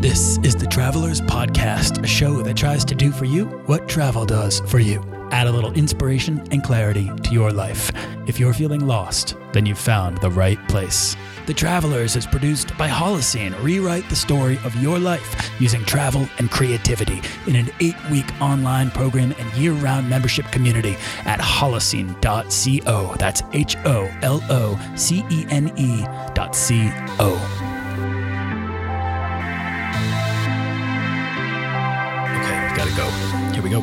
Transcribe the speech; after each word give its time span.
This 0.00 0.38
is 0.38 0.54
the 0.54 0.66
Travelers 0.70 1.20
Podcast, 1.20 2.02
a 2.02 2.06
show 2.06 2.42
that 2.42 2.56
tries 2.56 2.84
to 2.84 2.94
do 2.94 3.10
for 3.10 3.24
you 3.24 3.46
what 3.66 3.88
travel 3.88 4.24
does 4.24 4.60
for 4.60 4.78
you. 4.78 5.02
Add 5.30 5.46
a 5.46 5.52
little 5.52 5.72
inspiration 5.72 6.46
and 6.50 6.62
clarity 6.62 7.10
to 7.24 7.30
your 7.32 7.52
life. 7.52 7.90
If 8.26 8.38
you're 8.38 8.54
feeling 8.54 8.86
lost, 8.86 9.36
then 9.52 9.66
you've 9.66 9.78
found 9.78 10.18
the 10.18 10.30
right 10.30 10.58
place. 10.68 11.16
The 11.46 11.54
Travelers 11.54 12.14
is 12.14 12.26
produced 12.26 12.67
by 12.78 12.88
Holocene. 12.88 13.60
Rewrite 13.62 14.08
the 14.08 14.16
story 14.16 14.58
of 14.64 14.74
your 14.76 14.98
life 14.98 15.50
using 15.60 15.84
travel 15.84 16.28
and 16.38 16.48
creativity 16.50 17.20
in 17.46 17.56
an 17.56 17.68
eight 17.80 17.96
week 18.10 18.26
online 18.40 18.90
program 18.92 19.34
and 19.36 19.52
year 19.54 19.72
round 19.72 20.08
membership 20.08 20.46
community 20.46 20.96
at 21.24 21.40
holocene.co. 21.40 23.16
That's 23.18 23.42
H 23.52 23.76
O 23.84 24.08
L 24.22 24.42
O 24.48 24.94
C 24.96 25.24
E 25.28 25.44
N 25.50 25.72
E 25.76 26.04
dot 26.34 26.54
C 26.54 26.88
O. 27.18 27.34
Gotta 32.76 32.96
go. 32.96 33.10
Here 33.52 33.62
we 33.62 33.70
go. 33.70 33.80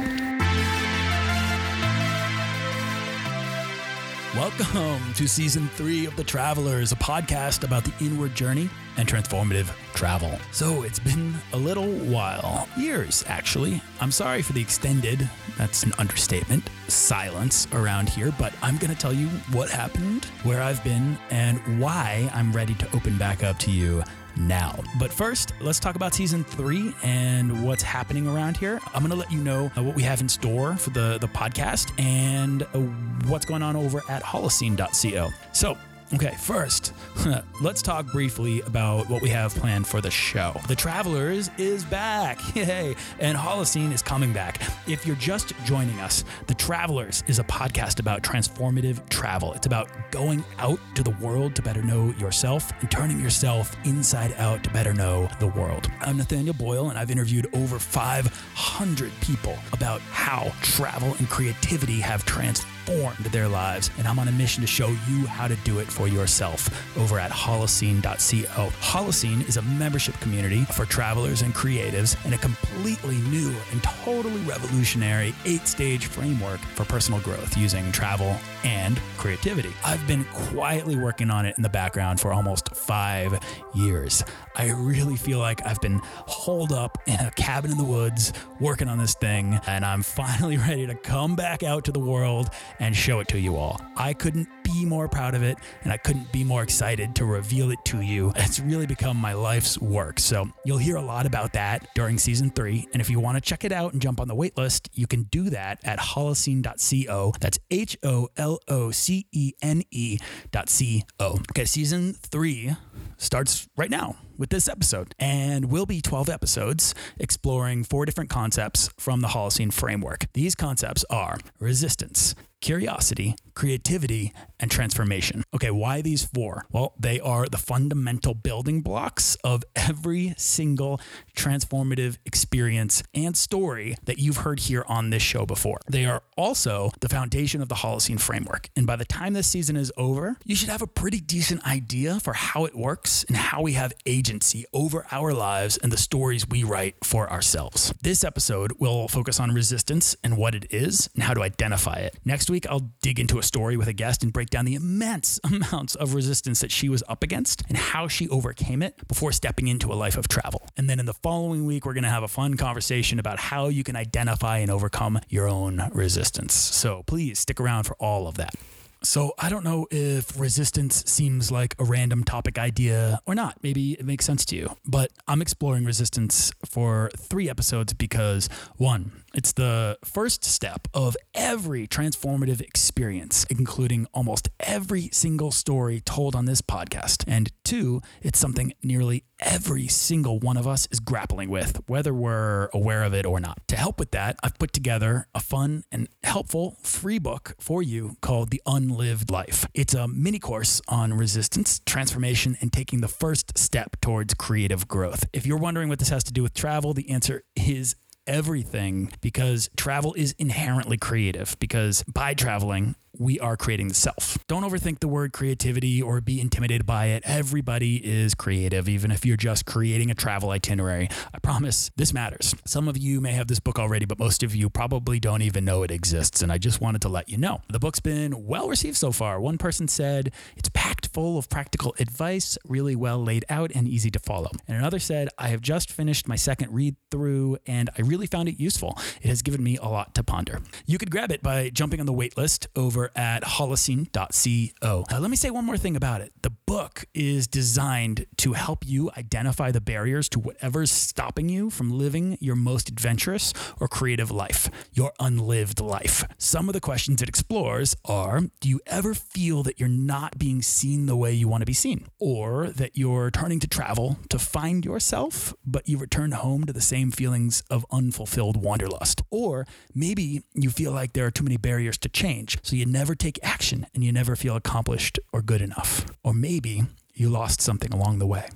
Welcome 4.35 5.13
to 5.13 5.27
season 5.27 5.69
three 5.75 6.05
of 6.05 6.15
The 6.15 6.23
Travelers, 6.23 6.91
a 6.91 6.95
podcast 6.95 7.63
about 7.63 7.83
the 7.83 7.93
inward 8.03 8.35
journey 8.35 8.69
and 8.97 9.07
transformative 9.07 9.71
travel. 9.93 10.37
So 10.51 10.83
it's 10.83 10.99
been 10.99 11.35
a 11.53 11.57
little 11.57 11.87
while, 11.87 12.67
years 12.77 13.23
actually. 13.27 13.81
I'm 13.99 14.11
sorry 14.11 14.41
for 14.41 14.53
the 14.53 14.61
extended, 14.61 15.29
that's 15.57 15.83
an 15.83 15.93
understatement, 15.97 16.69
silence 16.87 17.67
around 17.73 18.09
here, 18.09 18.33
but 18.37 18.53
I'm 18.61 18.77
going 18.77 18.93
to 18.93 18.99
tell 18.99 19.13
you 19.13 19.27
what 19.51 19.69
happened, 19.69 20.25
where 20.43 20.61
I've 20.61 20.83
been, 20.83 21.17
and 21.29 21.79
why 21.79 22.29
I'm 22.33 22.51
ready 22.51 22.73
to 22.75 22.95
open 22.95 23.17
back 23.17 23.43
up 23.43 23.57
to 23.59 23.71
you 23.71 24.03
now. 24.37 24.77
But 24.99 25.11
first, 25.11 25.53
let's 25.61 25.79
talk 25.79 25.95
about 25.95 26.13
season 26.13 26.43
three 26.43 26.93
and 27.03 27.65
what's 27.65 27.83
happening 27.83 28.27
around 28.27 28.57
here. 28.57 28.79
I'm 28.93 29.01
going 29.01 29.11
to 29.11 29.15
let 29.15 29.31
you 29.31 29.39
know 29.39 29.71
uh, 29.77 29.83
what 29.83 29.95
we 29.95 30.03
have 30.03 30.21
in 30.21 30.29
store 30.29 30.75
for 30.75 30.89
the, 30.89 31.17
the 31.19 31.27
podcast 31.27 31.91
and 31.99 32.63
uh, 32.63 32.79
what's 33.27 33.45
going 33.45 33.63
on 33.63 33.75
over 33.75 34.01
at 34.09 34.23
holocene.co. 34.23 35.29
So, 35.53 35.77
Okay, 36.13 36.35
first, 36.39 36.93
let's 37.61 37.81
talk 37.81 38.05
briefly 38.11 38.61
about 38.61 39.09
what 39.09 39.23
we 39.23 39.29
have 39.29 39.55
planned 39.55 39.87
for 39.87 40.01
the 40.01 40.11
show. 40.11 40.55
The 40.67 40.75
Travelers 40.75 41.49
is 41.57 41.83
back, 41.83 42.39
yay! 42.55 42.95
And 43.19 43.35
Holocene 43.35 43.91
is 43.91 44.03
coming 44.03 44.31
back. 44.31 44.61
If 44.87 45.07
you're 45.07 45.15
just 45.15 45.53
joining 45.65 45.99
us, 45.99 46.23
The 46.45 46.53
Travelers 46.53 47.23
is 47.25 47.39
a 47.39 47.43
podcast 47.45 47.99
about 47.99 48.21
transformative 48.21 49.09
travel. 49.09 49.53
It's 49.53 49.65
about 49.65 49.89
going 50.11 50.45
out 50.59 50.79
to 50.93 51.01
the 51.01 51.09
world 51.09 51.55
to 51.55 51.63
better 51.63 51.81
know 51.81 52.13
yourself 52.19 52.71
and 52.81 52.91
turning 52.91 53.19
yourself 53.19 53.75
inside 53.83 54.35
out 54.37 54.63
to 54.63 54.69
better 54.69 54.93
know 54.93 55.27
the 55.39 55.47
world. 55.47 55.89
I'm 56.01 56.17
Nathaniel 56.17 56.53
Boyle, 56.53 56.91
and 56.91 56.99
I've 56.99 57.09
interviewed 57.09 57.47
over 57.55 57.79
500 57.79 59.11
people 59.21 59.57
about 59.73 60.01
how 60.01 60.53
travel 60.61 61.15
and 61.17 61.27
creativity 61.31 61.99
have 61.99 62.25
transformed 62.25 62.74
their 62.85 63.47
lives, 63.47 63.89
and 63.97 64.07
I'm 64.07 64.19
on 64.19 64.27
a 64.27 64.31
mission 64.31 64.61
to 64.61 64.67
show 64.67 64.87
you 65.07 65.25
how 65.25 65.47
to 65.47 65.55
do 65.57 65.79
it 65.79 65.87
for 65.87 66.07
yourself 66.07 66.97
over 66.97 67.19
at 67.19 67.31
holocene.co. 67.31 68.67
Holocene 68.79 69.47
is 69.47 69.57
a 69.57 69.61
membership 69.61 70.19
community 70.19 70.65
for 70.65 70.85
travelers 70.85 71.41
and 71.41 71.53
creatives 71.53 72.15
and 72.25 72.33
a 72.33 72.37
completely 72.37 73.17
new 73.29 73.53
and 73.71 73.83
totally 73.83 74.41
revolutionary 74.41 75.33
eight 75.45 75.67
stage 75.67 76.07
framework 76.07 76.59
for 76.59 76.85
personal 76.85 77.19
growth 77.21 77.57
using 77.57 77.91
travel 77.91 78.37
and 78.65 78.99
creativity. 79.17 79.71
I've 79.85 80.05
been 80.07 80.25
quietly 80.25 80.95
working 80.95 81.29
on 81.29 81.45
it 81.45 81.55
in 81.57 81.63
the 81.63 81.69
background 81.69 82.19
for 82.19 82.33
almost 82.33 82.75
five 82.75 83.39
years. 83.73 84.23
I 84.55 84.71
really 84.71 85.15
feel 85.15 85.39
like 85.39 85.65
I've 85.65 85.79
been 85.81 86.01
holed 86.03 86.71
up 86.71 86.97
in 87.05 87.19
a 87.19 87.31
cabin 87.31 87.71
in 87.71 87.77
the 87.77 87.83
woods 87.83 88.33
working 88.59 88.87
on 88.87 88.97
this 88.97 89.13
thing, 89.13 89.59
and 89.67 89.85
I'm 89.85 90.01
finally 90.01 90.57
ready 90.69 90.87
to 90.87 90.95
come 90.95 91.35
back 91.35 91.63
out 91.63 91.85
to 91.85 91.91
the 91.91 91.99
world 91.99 92.49
and 92.79 92.95
show 92.95 93.19
it 93.19 93.27
to 93.29 93.39
you 93.39 93.55
all. 93.55 93.79
I 93.95 94.13
couldn't 94.13 94.47
be 94.63 94.85
more 94.85 95.07
proud 95.07 95.35
of 95.35 95.43
it, 95.43 95.57
and 95.83 95.93
I 95.93 95.97
couldn't 95.97 96.31
be 96.31 96.43
more 96.43 96.63
excited 96.63 97.15
to 97.15 97.25
reveal 97.25 97.71
it 97.71 97.79
to 97.85 98.01
you. 98.01 98.33
It's 98.35 98.59
really 98.59 98.87
become 98.87 99.17
my 99.17 99.33
life's 99.33 99.79
work. 99.79 100.19
So 100.19 100.49
you'll 100.63 100.77
hear 100.77 100.95
a 100.95 101.01
lot 101.01 101.25
about 101.25 101.53
that 101.53 101.87
during 101.93 102.17
season 102.17 102.49
three. 102.49 102.87
And 102.93 103.01
if 103.01 103.09
you 103.09 103.19
want 103.19 103.35
to 103.35 103.41
check 103.41 103.63
it 103.63 103.71
out 103.71 103.93
and 103.93 104.01
jump 104.01 104.19
on 104.19 104.27
the 104.27 104.35
waitlist, 104.35 104.89
you 104.93 105.07
can 105.07 105.23
do 105.23 105.49
that 105.51 105.79
at 105.83 105.99
holocene.co. 105.99 107.33
That's 107.39 107.59
H 107.69 107.97
O 108.03 108.29
L 108.37 108.54
O 108.67 108.91
C 108.91 109.27
E 109.31 109.53
N 109.61 109.83
E 109.91 110.17
dot 110.51 110.69
C 110.69 111.03
O. 111.19 111.39
Okay, 111.51 111.65
season 111.65 112.13
three 112.13 112.75
starts 113.17 113.67
right 113.77 113.89
now 113.89 114.15
with 114.37 114.49
this 114.49 114.67
episode 114.67 115.15
and 115.19 115.71
will 115.71 115.85
be 115.85 116.01
12 116.01 116.29
episodes 116.29 116.93
exploring 117.17 117.83
four 117.83 118.05
different 118.05 118.29
concepts 118.29 118.89
from 118.97 119.21
the 119.21 119.29
Holocene 119.29 119.71
framework. 119.71 120.25
These 120.33 120.55
concepts 120.55 121.05
are 121.09 121.37
resistance, 121.59 122.35
curiosity, 122.61 123.35
creativity, 123.53 124.33
and 124.65 124.71
transformation. 124.71 125.43
Okay, 125.53 125.69
why 125.69 126.01
these 126.01 126.23
four? 126.23 126.65
Well, 126.71 126.95
they 126.99 127.19
are 127.19 127.45
the 127.45 127.59
fundamental 127.59 128.33
building 128.33 128.81
blocks 128.81 129.37
of 129.43 129.63
every 129.75 130.33
single 130.37 130.99
transformative 131.37 132.17
experience 132.25 133.03
and 133.13 133.37
story 133.37 133.95
that 134.05 134.17
you've 134.17 134.37
heard 134.37 134.61
here 134.61 134.83
on 134.87 135.11
this 135.11 135.21
show 135.21 135.45
before. 135.45 135.77
They 135.87 136.05
are 136.05 136.23
also 136.35 136.89
the 136.99 137.09
foundation 137.09 137.61
of 137.61 137.69
the 137.69 137.75
Holocene 137.75 138.19
framework. 138.19 138.69
And 138.75 138.87
by 138.87 138.95
the 138.95 139.05
time 139.05 139.33
this 139.33 139.45
season 139.45 139.77
is 139.77 139.93
over, 139.97 140.35
you 140.43 140.55
should 140.55 140.69
have 140.69 140.81
a 140.81 140.87
pretty 140.87 141.19
decent 141.19 141.63
idea 141.67 142.19
for 142.19 142.33
how 142.33 142.65
it 142.65 142.73
works 142.73 143.23
and 143.27 143.37
how 143.37 143.61
we 143.61 143.73
have 143.73 143.93
agency 144.07 144.65
over 144.73 145.05
our 145.11 145.31
lives 145.31 145.77
and 145.77 145.91
the 145.91 145.97
stories 145.97 146.49
we 146.49 146.63
write 146.63 146.95
for 147.03 147.31
ourselves. 147.31 147.93
This 148.01 148.23
episode 148.23 148.73
will 148.79 149.07
focus 149.07 149.39
on 149.39 149.51
resistance 149.51 150.15
and 150.23 150.37
what 150.37 150.55
it 150.55 150.65
is 150.71 151.07
and 151.13 151.21
how 151.21 151.35
to 151.35 151.43
identify 151.43 151.97
it. 151.97 152.17
Next 152.25 152.49
week, 152.49 152.65
I'll 152.67 152.89
dig 153.03 153.19
into 153.19 153.37
a 153.37 153.43
story 153.43 153.77
with 153.77 153.87
a 153.87 153.93
guest 153.93 154.23
and 154.23 154.33
break 154.33 154.49
down 154.55 154.63
the 154.63 154.75
immense 154.75 155.37
amounts 155.43 155.95
of 155.95 156.13
resistance 156.13 156.61
that 156.61 156.71
she 156.71 156.87
was 156.87 157.03
up 157.09 157.23
against 157.23 157.61
and 157.67 157.77
how 157.77 158.07
she 158.07 158.29
overcame 158.29 158.81
it 158.81 159.05
before 159.05 159.33
stepping 159.33 159.67
into 159.67 159.91
a 159.91 159.95
life 159.95 160.15
of 160.15 160.29
travel. 160.29 160.65
And 160.77 160.89
then 160.89 160.97
in 160.97 161.05
the 161.05 161.13
following 161.13 161.65
week, 161.65 161.85
we're 161.85 161.93
going 161.93 162.05
to 162.05 162.09
have 162.09 162.23
a 162.23 162.29
fun 162.29 162.55
conversation 162.55 163.19
about 163.19 163.37
how 163.37 163.67
you 163.67 163.83
can 163.83 163.97
identify 163.97 164.59
and 164.59 164.71
overcome 164.71 165.19
your 165.27 165.49
own 165.49 165.89
resistance. 165.91 166.53
So 166.53 167.03
please 167.03 167.37
stick 167.37 167.59
around 167.59 167.83
for 167.83 167.95
all 167.95 168.29
of 168.29 168.35
that. 168.35 168.55
So 169.03 169.33
I 169.37 169.49
don't 169.49 169.65
know 169.65 169.87
if 169.91 170.39
resistance 170.39 171.03
seems 171.05 171.51
like 171.51 171.75
a 171.77 171.83
random 171.83 172.23
topic 172.23 172.57
idea 172.57 173.19
or 173.25 173.35
not. 173.35 173.57
Maybe 173.61 173.91
it 173.93 174.05
makes 174.05 174.25
sense 174.25 174.45
to 174.45 174.55
you. 174.55 174.75
But 174.85 175.11
I'm 175.27 175.41
exploring 175.41 175.85
resistance 175.85 176.51
for 176.65 177.11
three 177.17 177.49
episodes 177.49 177.93
because 177.93 178.49
one, 178.77 179.11
it's 179.35 179.51
the 179.51 179.97
first 180.03 180.45
step 180.45 180.87
of 180.93 181.17
every 181.33 181.87
transformative 181.87 182.61
experience, 182.61 183.45
including 183.49 184.07
almost 184.13 184.49
every 184.61 185.09
single 185.11 185.51
story 185.51 185.99
told 185.99 186.35
on 186.35 186.45
this 186.45 186.61
podcast. 186.61 187.25
And 187.27 187.51
two, 187.65 188.01
it's 188.21 188.39
something 188.39 188.73
nearly 188.81 189.25
every 189.39 189.87
single 189.87 190.39
one 190.39 190.55
of 190.55 190.65
us 190.65 190.87
is 190.89 191.01
grappling 191.01 191.49
with, 191.49 191.81
whether 191.87 192.13
we're 192.13 192.69
aware 192.73 193.03
of 193.03 193.13
it 193.13 193.25
or 193.25 193.41
not. 193.41 193.59
To 193.67 193.75
help 193.75 193.99
with 193.99 194.11
that, 194.11 194.37
I've 194.41 194.57
put 194.57 194.71
together 194.71 195.27
a 195.35 195.41
fun 195.41 195.83
and 195.91 196.07
helpful 196.23 196.77
free 196.81 197.19
book 197.19 197.55
for 197.59 197.83
you 197.83 198.15
called 198.21 198.49
The 198.49 198.61
Unlived 198.65 199.29
Life. 199.29 199.67
It's 199.73 199.93
a 199.93 200.07
mini 200.07 200.39
course 200.39 200.81
on 200.87 201.13
resistance, 201.13 201.81
transformation, 201.85 202.57
and 202.61 202.71
taking 202.71 203.01
the 203.01 203.09
first 203.09 203.57
step 203.57 203.97
towards 204.01 204.33
creative 204.33 204.87
growth. 204.87 205.25
If 205.33 205.45
you're 205.45 205.57
wondering 205.57 205.89
what 205.89 205.99
this 205.99 206.09
has 206.09 206.23
to 206.25 206.33
do 206.33 206.41
with 206.43 206.53
travel, 206.53 206.93
the 206.93 207.09
answer 207.09 207.43
is 207.57 207.95
everything 208.27 209.11
because 209.21 209.69
travel 209.75 210.13
is 210.13 210.35
inherently 210.37 210.97
creative 210.97 211.55
because 211.59 212.03
by 212.03 212.33
traveling 212.33 212.95
we 213.19 213.39
are 213.39 213.57
creating 213.57 213.87
the 213.87 213.93
self. 213.93 214.37
Don't 214.47 214.63
overthink 214.63 214.99
the 214.99 215.07
word 215.07 215.33
creativity 215.33 216.01
or 216.01 216.21
be 216.21 216.39
intimidated 216.39 216.85
by 216.85 217.07
it. 217.07 217.23
Everybody 217.25 217.97
is 217.97 218.35
creative, 218.35 218.89
even 218.89 219.11
if 219.11 219.25
you're 219.25 219.37
just 219.37 219.65
creating 219.65 220.11
a 220.11 220.15
travel 220.15 220.51
itinerary. 220.51 221.09
I 221.33 221.39
promise 221.39 221.91
this 221.95 222.13
matters. 222.13 222.55
Some 222.65 222.87
of 222.87 222.97
you 222.97 223.21
may 223.21 223.31
have 223.33 223.47
this 223.47 223.59
book 223.59 223.79
already, 223.79 224.05
but 224.05 224.19
most 224.19 224.43
of 224.43 224.55
you 224.55 224.69
probably 224.69 225.19
don't 225.19 225.41
even 225.41 225.65
know 225.65 225.83
it 225.83 225.91
exists. 225.91 226.41
And 226.41 226.51
I 226.51 226.57
just 226.57 226.81
wanted 226.81 227.01
to 227.03 227.09
let 227.09 227.29
you 227.29 227.37
know. 227.37 227.61
The 227.69 227.79
book's 227.79 227.99
been 227.99 228.45
well 228.45 228.67
received 228.67 228.97
so 228.97 229.11
far. 229.11 229.39
One 229.39 229.57
person 229.57 229.87
said 229.87 230.31
it's 230.55 230.69
packed 230.69 231.07
full 231.07 231.37
of 231.37 231.49
practical 231.49 231.95
advice, 231.99 232.57
really 232.65 232.95
well 232.95 233.23
laid 233.23 233.45
out, 233.49 233.71
and 233.73 233.87
easy 233.87 234.11
to 234.11 234.19
follow. 234.19 234.51
And 234.67 234.77
another 234.77 234.99
said, 234.99 235.29
I 235.37 235.47
have 235.47 235.61
just 235.61 235.91
finished 235.91 236.27
my 236.27 236.35
second 236.35 236.73
read 236.73 236.95
through 237.11 237.57
and 237.65 237.89
I 237.97 238.01
really 238.01 238.27
found 238.27 238.49
it 238.49 238.59
useful. 238.59 238.97
It 239.21 239.27
has 239.27 239.41
given 239.41 239.63
me 239.63 239.77
a 239.77 239.85
lot 239.85 240.13
to 240.15 240.23
ponder. 240.23 240.61
You 240.85 240.97
could 240.97 241.11
grab 241.11 241.31
it 241.31 241.41
by 241.41 241.69
jumping 241.69 241.99
on 241.99 242.05
the 242.05 242.13
waitlist 242.13 242.67
over 242.75 243.04
at 243.15 243.43
holocene.co. 243.43 245.05
Uh, 245.11 245.19
let 245.19 245.29
me 245.29 245.37
say 245.37 245.49
one 245.49 245.65
more 245.65 245.77
thing 245.77 245.95
about 245.95 246.21
it. 246.21 246.31
The 246.41 246.49
book 246.49 247.05
is 247.13 247.47
designed 247.47 248.25
to 248.37 248.53
help 248.53 248.85
you 248.85 249.11
identify 249.17 249.71
the 249.71 249.81
barriers 249.81 250.29
to 250.29 250.39
whatever's 250.39 250.91
stopping 250.91 251.49
you 251.49 251.69
from 251.69 251.91
living 251.91 252.37
your 252.39 252.55
most 252.55 252.89
adventurous 252.89 253.53
or 253.79 253.87
creative 253.87 254.31
life, 254.31 254.69
your 254.93 255.13
unlived 255.19 255.79
life. 255.79 256.25
Some 256.37 256.69
of 256.69 256.73
the 256.73 256.81
questions 256.81 257.21
it 257.21 257.29
explores 257.29 257.95
are 258.05 258.41
Do 258.59 258.69
you 258.69 258.79
ever 258.87 259.13
feel 259.13 259.63
that 259.63 259.79
you're 259.79 259.89
not 259.89 260.37
being 260.37 260.61
seen 260.61 261.05
the 261.05 261.15
way 261.15 261.33
you 261.33 261.47
want 261.47 261.61
to 261.61 261.65
be 261.65 261.73
seen? 261.73 262.07
Or 262.19 262.67
that 262.67 262.97
you're 262.97 263.31
turning 263.31 263.59
to 263.59 263.67
travel 263.67 264.17
to 264.29 264.39
find 264.39 264.85
yourself, 264.85 265.53
but 265.65 265.87
you 265.87 265.97
return 265.97 266.31
home 266.31 266.65
to 266.65 266.73
the 266.73 266.81
same 266.81 267.11
feelings 267.11 267.63
of 267.69 267.85
unfulfilled 267.91 268.57
wanderlust? 268.57 269.21
Or 269.29 269.67
maybe 269.93 270.43
you 270.53 270.69
feel 270.69 270.91
like 270.91 271.13
there 271.13 271.25
are 271.25 271.31
too 271.31 271.43
many 271.43 271.57
barriers 271.57 271.97
to 271.99 272.09
change, 272.09 272.57
so 272.63 272.75
you 272.75 272.85
never 272.95 273.13
take 273.13 273.37
action 273.43 273.85
and 273.93 274.05
you 274.05 274.11
never 274.13 274.37
feel 274.37 274.55
accomplished 274.55 275.19
or 275.33 275.41
good 275.41 275.61
enough. 275.61 276.05
Or 276.23 276.33
maybe 276.33 276.83
you 277.13 277.29
lost 277.29 277.59
something 277.59 277.93
along 277.93 278.19
the 278.19 278.25
way. 278.25 278.47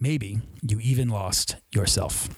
Maybe 0.00 0.40
you 0.62 0.80
even 0.80 1.08
lost 1.08 1.56
yourself. 1.72 2.28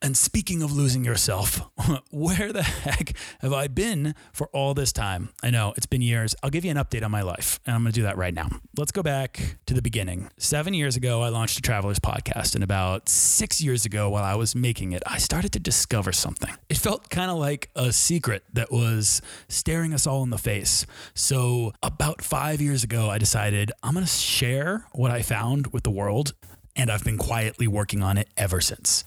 And 0.00 0.16
speaking 0.16 0.62
of 0.62 0.70
losing 0.70 1.04
yourself, 1.04 1.60
where 2.10 2.52
the 2.52 2.62
heck 2.62 3.16
have 3.40 3.52
I 3.52 3.66
been 3.66 4.14
for 4.32 4.46
all 4.52 4.72
this 4.72 4.92
time? 4.92 5.30
I 5.42 5.50
know 5.50 5.74
it's 5.76 5.86
been 5.86 6.02
years. 6.02 6.36
I'll 6.40 6.50
give 6.50 6.64
you 6.64 6.70
an 6.70 6.76
update 6.76 7.04
on 7.04 7.10
my 7.10 7.22
life, 7.22 7.58
and 7.66 7.74
I'm 7.74 7.82
going 7.82 7.92
to 7.92 7.98
do 7.98 8.04
that 8.04 8.16
right 8.16 8.32
now. 8.32 8.48
Let's 8.76 8.92
go 8.92 9.02
back 9.02 9.56
to 9.66 9.74
the 9.74 9.82
beginning. 9.82 10.30
Seven 10.38 10.72
years 10.72 10.94
ago, 10.94 11.22
I 11.22 11.30
launched 11.30 11.58
a 11.58 11.62
Travelers 11.62 11.98
podcast, 11.98 12.54
and 12.54 12.62
about 12.62 13.08
six 13.08 13.60
years 13.60 13.84
ago, 13.84 14.08
while 14.08 14.22
I 14.22 14.36
was 14.36 14.54
making 14.54 14.92
it, 14.92 15.02
I 15.04 15.18
started 15.18 15.50
to 15.52 15.58
discover 15.58 16.12
something. 16.12 16.54
It 16.68 16.76
felt 16.76 17.10
kind 17.10 17.30
of 17.30 17.38
like 17.38 17.68
a 17.74 17.92
secret 17.92 18.44
that 18.52 18.70
was 18.70 19.20
staring 19.48 19.92
us 19.92 20.06
all 20.06 20.22
in 20.22 20.30
the 20.30 20.38
face. 20.38 20.86
So, 21.14 21.72
about 21.82 22.22
five 22.22 22.60
years 22.60 22.84
ago, 22.84 23.10
I 23.10 23.18
decided 23.18 23.72
I'm 23.82 23.94
going 23.94 24.06
to 24.06 24.10
share 24.10 24.86
what 24.92 25.10
I 25.10 25.22
found 25.22 25.72
with 25.72 25.82
the 25.82 25.90
world, 25.90 26.34
and 26.76 26.88
I've 26.88 27.04
been 27.04 27.18
quietly 27.18 27.66
working 27.66 28.00
on 28.00 28.16
it 28.16 28.28
ever 28.36 28.60
since. 28.60 29.04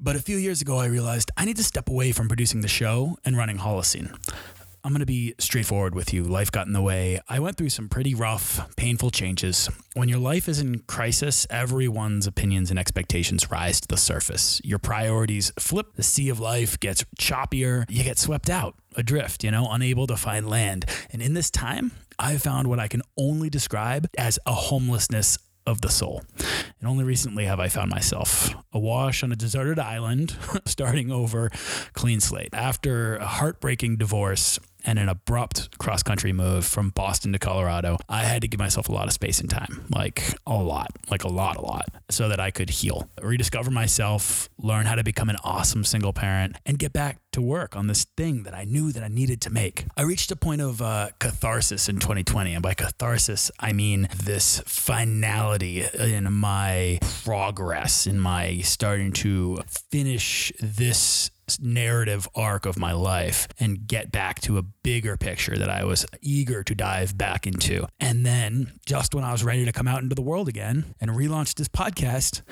But 0.00 0.14
a 0.14 0.20
few 0.20 0.36
years 0.36 0.62
ago, 0.62 0.78
I 0.78 0.86
realized 0.86 1.32
I 1.36 1.44
need 1.44 1.56
to 1.56 1.64
step 1.64 1.88
away 1.88 2.12
from 2.12 2.28
producing 2.28 2.60
the 2.60 2.68
show 2.68 3.18
and 3.24 3.36
running 3.36 3.58
Holocene. 3.58 4.16
I'm 4.84 4.92
going 4.92 5.00
to 5.00 5.06
be 5.06 5.34
straightforward 5.38 5.94
with 5.96 6.14
you. 6.14 6.22
Life 6.22 6.52
got 6.52 6.68
in 6.68 6.72
the 6.72 6.80
way. 6.80 7.20
I 7.28 7.40
went 7.40 7.56
through 7.56 7.70
some 7.70 7.88
pretty 7.88 8.14
rough, 8.14 8.60
painful 8.76 9.10
changes. 9.10 9.68
When 9.94 10.08
your 10.08 10.20
life 10.20 10.48
is 10.48 10.60
in 10.60 10.78
crisis, 10.86 11.48
everyone's 11.50 12.28
opinions 12.28 12.70
and 12.70 12.78
expectations 12.78 13.50
rise 13.50 13.80
to 13.80 13.88
the 13.88 13.96
surface. 13.96 14.60
Your 14.62 14.78
priorities 14.78 15.52
flip, 15.58 15.94
the 15.96 16.04
sea 16.04 16.28
of 16.28 16.38
life 16.38 16.78
gets 16.78 17.04
choppier, 17.18 17.84
you 17.88 18.04
get 18.04 18.18
swept 18.18 18.48
out, 18.48 18.76
adrift, 18.94 19.42
you 19.42 19.50
know, 19.50 19.66
unable 19.68 20.06
to 20.06 20.16
find 20.16 20.48
land. 20.48 20.84
And 21.10 21.20
in 21.20 21.34
this 21.34 21.50
time, 21.50 21.90
I 22.20 22.36
found 22.36 22.68
what 22.68 22.78
I 22.78 22.86
can 22.86 23.02
only 23.16 23.50
describe 23.50 24.08
as 24.16 24.38
a 24.46 24.52
homelessness 24.52 25.38
of 25.68 25.82
the 25.82 25.90
soul. 25.90 26.22
And 26.80 26.88
only 26.88 27.04
recently 27.04 27.44
have 27.44 27.60
I 27.60 27.68
found 27.68 27.90
myself 27.90 28.54
awash 28.72 29.22
on 29.22 29.30
a 29.30 29.36
deserted 29.36 29.78
island, 29.78 30.34
starting 30.64 31.12
over 31.12 31.50
clean 31.92 32.20
slate. 32.20 32.50
After 32.54 33.16
a 33.16 33.26
heartbreaking 33.26 33.98
divorce, 33.98 34.58
and 34.84 34.98
an 34.98 35.08
abrupt 35.08 35.78
cross 35.78 36.02
country 36.02 36.32
move 36.32 36.64
from 36.64 36.90
Boston 36.90 37.32
to 37.32 37.38
Colorado, 37.38 37.98
I 38.08 38.24
had 38.24 38.42
to 38.42 38.48
give 38.48 38.58
myself 38.58 38.88
a 38.88 38.92
lot 38.92 39.06
of 39.06 39.12
space 39.12 39.40
and 39.40 39.50
time, 39.50 39.86
like 39.90 40.22
a 40.46 40.54
lot, 40.54 40.88
like 41.10 41.24
a 41.24 41.28
lot, 41.28 41.56
a 41.56 41.60
lot, 41.60 41.88
so 42.10 42.28
that 42.28 42.40
I 42.40 42.50
could 42.50 42.70
heal, 42.70 43.08
rediscover 43.20 43.70
myself, 43.70 44.48
learn 44.58 44.86
how 44.86 44.94
to 44.94 45.04
become 45.04 45.28
an 45.28 45.36
awesome 45.44 45.84
single 45.84 46.12
parent, 46.12 46.56
and 46.66 46.78
get 46.78 46.92
back 46.92 47.20
to 47.32 47.42
work 47.42 47.76
on 47.76 47.86
this 47.86 48.04
thing 48.16 48.44
that 48.44 48.54
I 48.54 48.64
knew 48.64 48.92
that 48.92 49.02
I 49.02 49.08
needed 49.08 49.40
to 49.42 49.50
make. 49.50 49.84
I 49.96 50.02
reached 50.02 50.30
a 50.30 50.36
point 50.36 50.60
of 50.60 50.80
uh, 50.80 51.10
catharsis 51.18 51.88
in 51.88 51.98
2020. 51.98 52.54
And 52.54 52.62
by 52.62 52.74
catharsis, 52.74 53.50
I 53.60 53.72
mean 53.72 54.08
this 54.16 54.60
finality 54.66 55.84
in 55.98 56.32
my 56.32 56.98
progress, 57.24 58.06
in 58.06 58.18
my 58.18 58.58
starting 58.58 59.12
to 59.12 59.62
finish 59.90 60.52
this 60.60 61.30
narrative 61.60 62.28
arc 62.34 62.66
of 62.66 62.78
my 62.78 62.92
life 62.92 63.48
and 63.58 63.86
get 63.86 64.12
back 64.12 64.40
to 64.42 64.58
a 64.58 64.62
bigger 64.62 65.16
picture 65.16 65.56
that 65.56 65.70
I 65.70 65.84
was 65.84 66.04
eager 66.20 66.62
to 66.62 66.74
dive 66.74 67.16
back 67.16 67.46
into. 67.46 67.86
And 68.00 68.26
then, 68.26 68.72
just 68.84 69.14
when 69.14 69.24
I 69.24 69.32
was 69.32 69.44
ready 69.44 69.64
to 69.64 69.72
come 69.72 69.88
out 69.88 70.02
into 70.02 70.14
the 70.14 70.22
world 70.22 70.48
again 70.48 70.94
and 71.00 71.10
relaunch 71.10 71.54
this 71.54 71.68
podcast, 71.68 72.42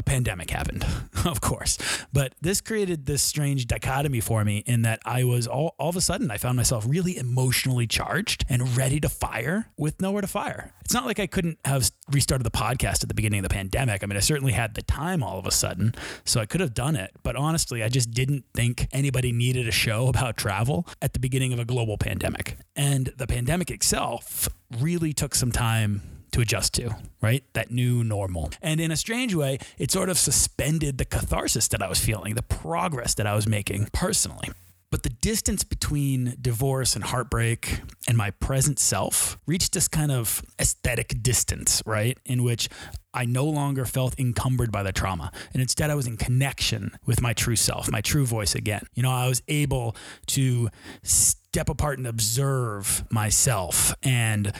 a 0.00 0.02
pandemic 0.02 0.50
happened, 0.50 0.84
of 1.26 1.40
course. 1.40 1.78
But 2.12 2.34
this 2.40 2.60
created 2.60 3.04
this 3.04 3.22
strange 3.22 3.66
dichotomy 3.66 4.20
for 4.20 4.44
me 4.44 4.64
in 4.66 4.82
that 4.82 4.98
I 5.04 5.24
was 5.24 5.46
all, 5.46 5.74
all 5.78 5.90
of 5.90 5.96
a 5.96 6.00
sudden, 6.00 6.30
I 6.30 6.38
found 6.38 6.56
myself 6.56 6.84
really 6.88 7.18
emotionally 7.18 7.86
charged 7.86 8.46
and 8.48 8.76
ready 8.76 8.98
to 9.00 9.08
fire 9.10 9.70
with 9.76 10.00
nowhere 10.00 10.22
to 10.22 10.26
fire. 10.26 10.72
It's 10.80 10.94
not 10.94 11.04
like 11.04 11.20
I 11.20 11.26
couldn't 11.26 11.58
have 11.66 11.90
restarted 12.10 12.44
the 12.44 12.50
podcast 12.50 13.02
at 13.02 13.08
the 13.08 13.14
beginning 13.14 13.40
of 13.40 13.42
the 13.44 13.54
pandemic. 13.54 14.02
I 14.02 14.06
mean, 14.06 14.16
I 14.16 14.20
certainly 14.20 14.52
had 14.52 14.74
the 14.74 14.82
time 14.82 15.22
all 15.22 15.38
of 15.38 15.46
a 15.46 15.52
sudden, 15.52 15.94
so 16.24 16.40
I 16.40 16.46
could 16.46 16.62
have 16.62 16.74
done 16.74 16.96
it. 16.96 17.10
But 17.22 17.36
honestly, 17.36 17.82
I 17.82 17.88
just 17.90 18.10
didn't 18.10 18.46
think 18.54 18.88
anybody 18.90 19.32
needed 19.32 19.68
a 19.68 19.72
show 19.72 20.08
about 20.08 20.38
travel 20.38 20.88
at 21.02 21.12
the 21.12 21.20
beginning 21.20 21.52
of 21.52 21.58
a 21.58 21.66
global 21.66 21.98
pandemic. 21.98 22.56
And 22.74 23.12
the 23.18 23.26
pandemic 23.26 23.70
itself 23.70 24.48
really 24.78 25.12
took 25.12 25.34
some 25.34 25.52
time 25.52 26.19
to 26.32 26.40
adjust 26.40 26.74
to, 26.74 26.96
right? 27.20 27.44
That 27.52 27.70
new 27.70 28.04
normal. 28.04 28.50
And 28.62 28.80
in 28.80 28.90
a 28.90 28.96
strange 28.96 29.34
way, 29.34 29.58
it 29.78 29.90
sort 29.90 30.08
of 30.08 30.18
suspended 30.18 30.98
the 30.98 31.04
catharsis 31.04 31.68
that 31.68 31.82
I 31.82 31.88
was 31.88 31.98
feeling, 31.98 32.34
the 32.34 32.42
progress 32.42 33.14
that 33.14 33.26
I 33.26 33.34
was 33.34 33.46
making 33.46 33.88
personally. 33.92 34.48
But 34.90 35.04
the 35.04 35.10
distance 35.10 35.62
between 35.62 36.36
divorce 36.40 36.96
and 36.96 37.04
heartbreak 37.04 37.80
and 38.08 38.16
my 38.16 38.32
present 38.32 38.80
self 38.80 39.38
reached 39.46 39.72
this 39.72 39.86
kind 39.86 40.10
of 40.10 40.42
aesthetic 40.60 41.22
distance, 41.22 41.80
right? 41.86 42.18
In 42.24 42.42
which 42.42 42.68
I 43.12 43.24
no 43.24 43.44
longer 43.44 43.84
felt 43.84 44.18
encumbered 44.18 44.70
by 44.70 44.82
the 44.82 44.92
trauma. 44.92 45.32
And 45.52 45.60
instead, 45.60 45.90
I 45.90 45.94
was 45.94 46.06
in 46.06 46.16
connection 46.16 46.92
with 47.06 47.20
my 47.20 47.32
true 47.32 47.56
self, 47.56 47.90
my 47.90 48.00
true 48.00 48.24
voice 48.24 48.54
again. 48.54 48.86
You 48.94 49.02
know, 49.02 49.10
I 49.10 49.28
was 49.28 49.42
able 49.48 49.96
to 50.28 50.68
step 51.02 51.68
apart 51.68 51.98
and 51.98 52.06
observe 52.06 53.02
myself 53.10 53.92
and 54.04 54.52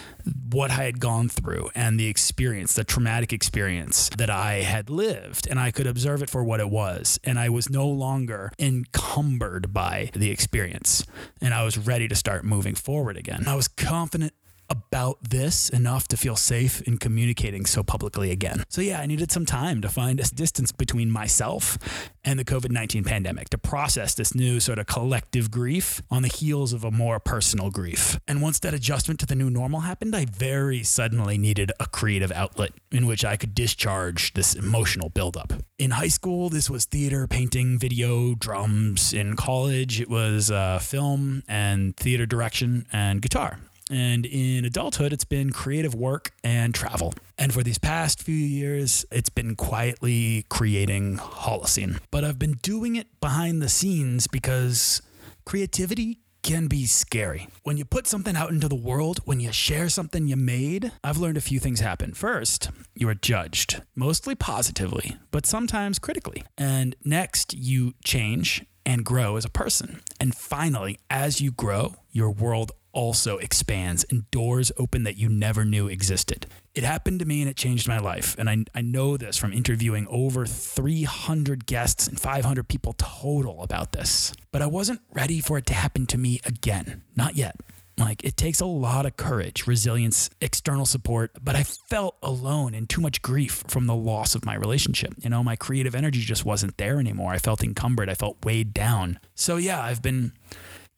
what 0.51 0.73
I 0.73 0.83
had 0.83 0.99
gone 0.99 1.29
through 1.29 1.71
and 1.77 2.01
the 2.01 2.09
experience, 2.09 2.75
the 2.75 2.83
traumatic 2.83 3.33
experience 3.33 4.11
that 4.19 4.29
I 4.29 4.63
had 4.63 4.91
lived. 4.91 5.47
And 5.49 5.61
I 5.61 5.71
could 5.71 5.87
observe 5.87 6.21
it 6.21 6.29
for 6.29 6.43
what 6.43 6.59
it 6.59 6.69
was. 6.69 7.21
And 7.23 7.39
I 7.39 7.49
was 7.49 7.71
no 7.71 7.87
longer 7.87 8.51
encumbered 8.59 9.73
by 9.73 10.11
the 10.15 10.31
experience. 10.31 11.07
And 11.41 11.55
I 11.55 11.63
was 11.63 11.79
ready 11.79 12.09
to 12.09 12.17
start 12.17 12.45
moving 12.45 12.75
forward 12.75 13.17
again. 13.17 13.45
I 13.47 13.55
was 13.55 13.69
confident 13.69 14.33
about 14.71 15.19
this 15.29 15.69
enough 15.69 16.07
to 16.09 16.17
feel 16.17 16.37
safe 16.37 16.81
in 16.83 16.97
communicating 16.97 17.67
so 17.67 17.83
publicly 17.83 18.31
again. 18.31 18.65
So, 18.69 18.81
yeah, 18.81 19.01
I 19.01 19.07
needed 19.07 19.33
some 19.33 19.45
time 19.45 19.81
to 19.83 19.89
find 19.89 20.21
a 20.21 20.25
distance 20.25 20.73
between 20.73 21.11
myself 21.11 21.79
and 22.25 22.39
the 22.39 22.45
COVID 22.45 22.71
19 22.71 23.05
pandemic 23.05 23.49
to 23.51 23.59
process 23.59 24.15
this 24.15 24.35
new 24.35 24.61
sort 24.61 24.79
of 24.79 24.87
collective 24.87 25.51
grief 25.51 26.03
on 26.11 26.23
the 26.23 26.29
heels 26.29 26.73
of 26.73 26.85
a 26.85 26.91
more 26.91 27.19
personal 27.19 27.71
grief. 27.71 28.19
And 28.29 28.41
once 28.41 28.59
that 28.61 28.75
adjustment 28.75 29.21
to 29.21 29.27
the 29.27 29.35
new 29.35 29.51
normal 29.51 29.81
happened, 29.81 30.15
I 30.15 30.27
very 30.27 30.83
suddenly 30.83 31.37
needed 31.39 31.73
a 31.81 31.87
creative 31.87 32.31
outlet 32.33 32.73
in 32.93 33.07
which 33.07 33.25
I 33.25 33.37
could 33.37 33.55
discharge 33.55 34.35
this 34.35 34.55
emotional 34.55 35.09
buildup. 35.09 35.53
In 35.79 35.93
high 35.93 36.09
school, 36.09 36.49
this 36.49 36.71
was 36.71 36.85
theater, 36.85 37.27
painting, 37.27 37.79
video, 37.79 38.35
drums. 38.35 39.13
In 39.13 39.35
college, 39.35 40.01
it 40.01 40.11
was 40.11 40.51
uh, 40.51 40.79
film 40.79 41.43
and 41.49 41.97
theater 41.97 42.27
direction 42.27 42.87
and 42.93 43.23
guitar. 43.23 43.59
And 43.91 44.25
in 44.25 44.65
adulthood, 44.65 45.13
it's 45.13 45.25
been 45.25 45.51
creative 45.51 45.95
work 45.95 46.33
and 46.45 46.73
travel. 46.75 47.13
And 47.37 47.53
for 47.53 47.63
these 47.63 47.79
past 47.79 48.23
few 48.23 48.35
years, 48.35 49.05
it's 49.11 49.29
been 49.29 49.57
quietly 49.57 50.47
creating 50.49 51.17
Holocene. 51.19 51.99
But 52.11 52.25
I've 52.25 52.39
been 52.39 52.59
doing 52.63 52.95
it 52.95 53.09
behind 53.21 53.61
the 53.61 53.69
scenes 53.69 54.29
because 54.29 55.03
creativity 55.45 56.21
can 56.43 56.69
be 56.69 56.87
scary. 56.87 57.49
When 57.65 57.77
you 57.77 57.85
put 57.85 58.07
something 58.07 58.37
out 58.37 58.51
into 58.51 58.69
the 58.69 58.75
world, 58.75 59.21
when 59.25 59.41
you 59.41 59.53
share 59.53 59.89
something 59.89 60.27
you 60.27 60.37
made, 60.37 60.93
I've 61.05 61.19
learned 61.19 61.37
a 61.37 61.43
few 61.43 61.59
things 61.59 61.81
happen. 61.81 62.15
First, 62.15 62.71
you 62.95 63.09
are 63.09 63.15
judged, 63.15 63.83
mostly 63.95 64.35
positively, 64.35 65.17
but 65.31 65.47
sometimes 65.47 65.99
critically. 65.99 66.45
And 66.57 66.97
next, 67.05 67.55
you 67.55 67.95
change 68.05 68.65
and 68.87 69.05
grow 69.05 69.37
as 69.37 69.45
a 69.45 69.51
person. 69.51 70.01
And 70.19 70.35
finally, 70.35 70.99
as 71.11 71.41
you 71.41 71.53
grow, 71.53 71.97
your 72.11 72.31
world 72.31 72.73
also 72.93 73.39
expands 73.39 74.05
and 74.11 74.31
doors 74.31 74.73
open 74.77 75.05
that 75.05 75.17
you 75.17 75.29
never 75.29 75.65
knew 75.65 75.89
existed. 75.89 76.47
It 76.75 76.85
happened 76.85 77.21
to 77.21 77.25
me 77.25 77.43
and 77.43 77.51
it 77.51 77.57
changed 77.57 77.89
my 77.89 77.99
life. 77.99 78.37
And 78.39 78.49
I, 78.49 78.65
I 78.75 78.81
know 78.81 79.17
this 79.17 79.37
from 79.37 79.53
interviewing 79.53 80.07
over 80.09 80.47
300 80.47 81.67
guests 81.67 82.07
and 82.07 82.19
500 82.19 82.69
people 82.69 82.95
total 82.97 83.63
about 83.63 83.93
this. 83.93 84.33
But 84.53 84.63
I 84.63 84.67
wasn't 84.67 85.01
ready 85.13 85.41
for 85.41 85.59
it 85.59 85.67
to 85.67 85.75
happen 85.75 86.07
to 86.07 86.19
me 86.19 86.41
again. 86.45 87.03
Not 87.17 87.37
yet. 87.37 87.57
Like, 87.99 88.25
it 88.25 88.37
takes 88.39 88.61
a 88.61 88.67
lot 88.67 89.05
of 89.05 89.19
courage, 89.19 89.67
resilience, 89.67 90.31
external 90.41 90.87
support, 90.87 91.33
but 91.43 91.55
I 91.55 91.65
felt 91.65 92.17
alone 92.23 92.73
and 92.73 92.89
too 92.89 93.03
much 93.03 93.21
grief 93.21 93.63
from 93.69 93.87
the 93.87 93.95
loss 93.95 94.35
of 94.35 94.47
my 94.47 94.55
relationship. 94.55 95.13
You 95.19 95.29
know, 95.29 95.45
my 95.45 95.55
creative 95.55 95.95
energy 95.95 96.21
just 96.21 96.47
wasn't 96.47 96.79
there 96.79 96.99
anymore. 96.99 97.33
I 97.33 97.39
felt 97.39 97.63
encumbered, 97.63 98.09
I 98.09 98.15
felt 98.15 98.43
weighed 98.43 98.73
down. 98.73 99.21
So, 99.35 99.57
yeah, 99.57 99.83
I've 99.83 100.01
been 100.01 100.33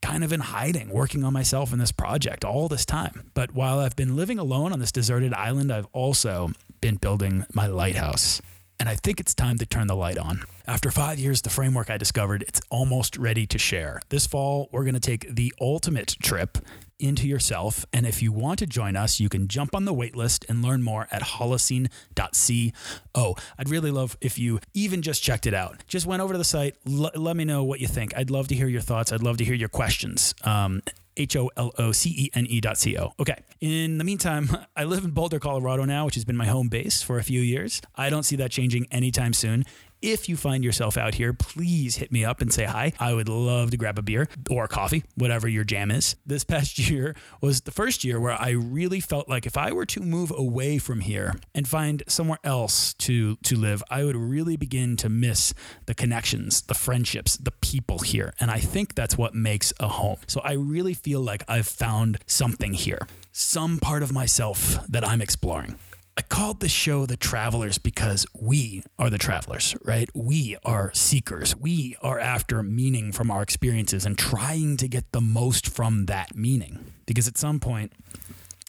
kind 0.02 0.22
of 0.24 0.32
in 0.32 0.40
hiding, 0.40 0.90
working 0.90 1.24
on 1.24 1.32
myself 1.32 1.72
in 1.72 1.78
this 1.78 1.92
project 1.92 2.44
all 2.44 2.68
this 2.68 2.84
time. 2.84 3.30
But 3.34 3.54
while 3.54 3.78
I've 3.78 3.96
been 3.96 4.16
living 4.16 4.38
alone 4.38 4.72
on 4.72 4.80
this 4.80 4.92
deserted 4.92 5.32
island, 5.32 5.72
I've 5.72 5.88
also 5.92 6.50
been 6.80 6.96
building 6.96 7.46
my 7.54 7.66
lighthouse. 7.66 8.42
And 8.82 8.88
I 8.88 8.96
think 8.96 9.20
it's 9.20 9.32
time 9.32 9.58
to 9.58 9.64
turn 9.64 9.86
the 9.86 9.94
light 9.94 10.18
on. 10.18 10.42
After 10.66 10.90
five 10.90 11.20
years, 11.20 11.40
the 11.40 11.50
framework 11.50 11.88
I 11.88 11.98
discovered, 11.98 12.42
it's 12.42 12.60
almost 12.68 13.16
ready 13.16 13.46
to 13.46 13.56
share. 13.56 14.00
This 14.08 14.26
fall, 14.26 14.68
we're 14.72 14.82
going 14.82 14.94
to 14.94 15.00
take 15.00 15.32
the 15.32 15.54
ultimate 15.60 16.16
trip 16.20 16.58
into 16.98 17.28
yourself. 17.28 17.86
And 17.92 18.06
if 18.06 18.20
you 18.20 18.32
want 18.32 18.58
to 18.58 18.66
join 18.66 18.96
us, 18.96 19.20
you 19.20 19.28
can 19.28 19.46
jump 19.46 19.76
on 19.76 19.84
the 19.84 19.94
waitlist 19.94 20.44
and 20.48 20.64
learn 20.64 20.82
more 20.82 21.06
at 21.12 21.22
holocene.co. 21.22 23.36
I'd 23.56 23.68
really 23.68 23.92
love 23.92 24.16
if 24.20 24.36
you 24.36 24.58
even 24.74 25.00
just 25.00 25.22
checked 25.22 25.46
it 25.46 25.54
out. 25.54 25.84
Just 25.86 26.04
went 26.04 26.20
over 26.20 26.34
to 26.34 26.38
the 26.38 26.42
site. 26.42 26.74
L- 26.84 27.12
let 27.14 27.36
me 27.36 27.44
know 27.44 27.62
what 27.62 27.78
you 27.78 27.86
think. 27.86 28.16
I'd 28.16 28.30
love 28.30 28.48
to 28.48 28.56
hear 28.56 28.66
your 28.66 28.80
thoughts. 28.80 29.12
I'd 29.12 29.22
love 29.22 29.36
to 29.36 29.44
hear 29.44 29.54
your 29.54 29.68
questions. 29.68 30.34
Um, 30.42 30.82
H 31.16 31.36
O 31.36 31.50
L 31.56 31.72
O 31.78 31.92
C 31.92 32.10
E 32.10 32.30
N 32.34 32.46
E 32.46 32.60
dot 32.60 32.78
C 32.78 32.96
O. 32.98 33.12
Okay. 33.20 33.36
In 33.60 33.98
the 33.98 34.04
meantime, 34.04 34.48
I 34.76 34.84
live 34.84 35.04
in 35.04 35.10
Boulder, 35.10 35.38
Colorado 35.38 35.84
now, 35.84 36.04
which 36.06 36.14
has 36.14 36.24
been 36.24 36.36
my 36.36 36.46
home 36.46 36.68
base 36.68 37.02
for 37.02 37.18
a 37.18 37.22
few 37.22 37.40
years. 37.40 37.80
I 37.94 38.10
don't 38.10 38.24
see 38.24 38.36
that 38.36 38.50
changing 38.50 38.86
anytime 38.90 39.32
soon. 39.32 39.64
If 40.02 40.28
you 40.28 40.36
find 40.36 40.64
yourself 40.64 40.96
out 40.96 41.14
here, 41.14 41.32
please 41.32 41.94
hit 41.94 42.10
me 42.10 42.24
up 42.24 42.40
and 42.40 42.52
say 42.52 42.64
hi. 42.64 42.92
I 42.98 43.14
would 43.14 43.28
love 43.28 43.70
to 43.70 43.76
grab 43.76 44.00
a 44.00 44.02
beer 44.02 44.26
or 44.50 44.64
a 44.64 44.68
coffee, 44.68 45.04
whatever 45.14 45.46
your 45.46 45.62
jam 45.62 45.92
is. 45.92 46.16
This 46.26 46.42
past 46.42 46.76
year 46.90 47.14
was 47.40 47.60
the 47.60 47.70
first 47.70 48.02
year 48.02 48.18
where 48.18 48.32
I 48.32 48.50
really 48.50 48.98
felt 48.98 49.28
like 49.28 49.46
if 49.46 49.56
I 49.56 49.70
were 49.70 49.86
to 49.86 50.00
move 50.00 50.32
away 50.36 50.78
from 50.78 51.00
here 51.00 51.36
and 51.54 51.68
find 51.68 52.02
somewhere 52.08 52.40
else 52.42 52.94
to 52.94 53.36
to 53.44 53.56
live, 53.56 53.84
I 53.90 54.02
would 54.02 54.16
really 54.16 54.56
begin 54.56 54.96
to 54.96 55.08
miss 55.08 55.54
the 55.86 55.94
connections, 55.94 56.62
the 56.62 56.74
friendships, 56.74 57.36
the 57.36 57.52
people 57.52 58.00
here. 58.00 58.34
And 58.40 58.50
I 58.50 58.58
think 58.58 58.96
that's 58.96 59.16
what 59.16 59.36
makes 59.36 59.72
a 59.78 59.86
home. 59.86 60.16
So 60.26 60.40
I 60.40 60.54
really 60.54 60.94
feel 60.94 61.20
like 61.20 61.44
I've 61.46 61.68
found 61.68 62.18
something 62.26 62.72
here, 62.72 63.06
some 63.30 63.78
part 63.78 64.02
of 64.02 64.12
myself 64.12 64.84
that 64.88 65.06
I'm 65.06 65.22
exploring. 65.22 65.76
I 66.14 66.20
called 66.20 66.60
this 66.60 66.72
show 66.72 67.06
The 67.06 67.16
Travelers 67.16 67.78
because 67.78 68.26
we 68.38 68.82
are 68.98 69.08
the 69.08 69.16
travelers, 69.16 69.74
right? 69.82 70.10
We 70.14 70.58
are 70.62 70.92
seekers. 70.92 71.56
We 71.56 71.96
are 72.02 72.18
after 72.18 72.62
meaning 72.62 73.12
from 73.12 73.30
our 73.30 73.42
experiences 73.42 74.04
and 74.04 74.18
trying 74.18 74.76
to 74.76 74.88
get 74.88 75.10
the 75.12 75.22
most 75.22 75.66
from 75.66 76.06
that 76.06 76.36
meaning. 76.36 76.92
Because 77.06 77.26
at 77.28 77.38
some 77.38 77.60
point 77.60 77.92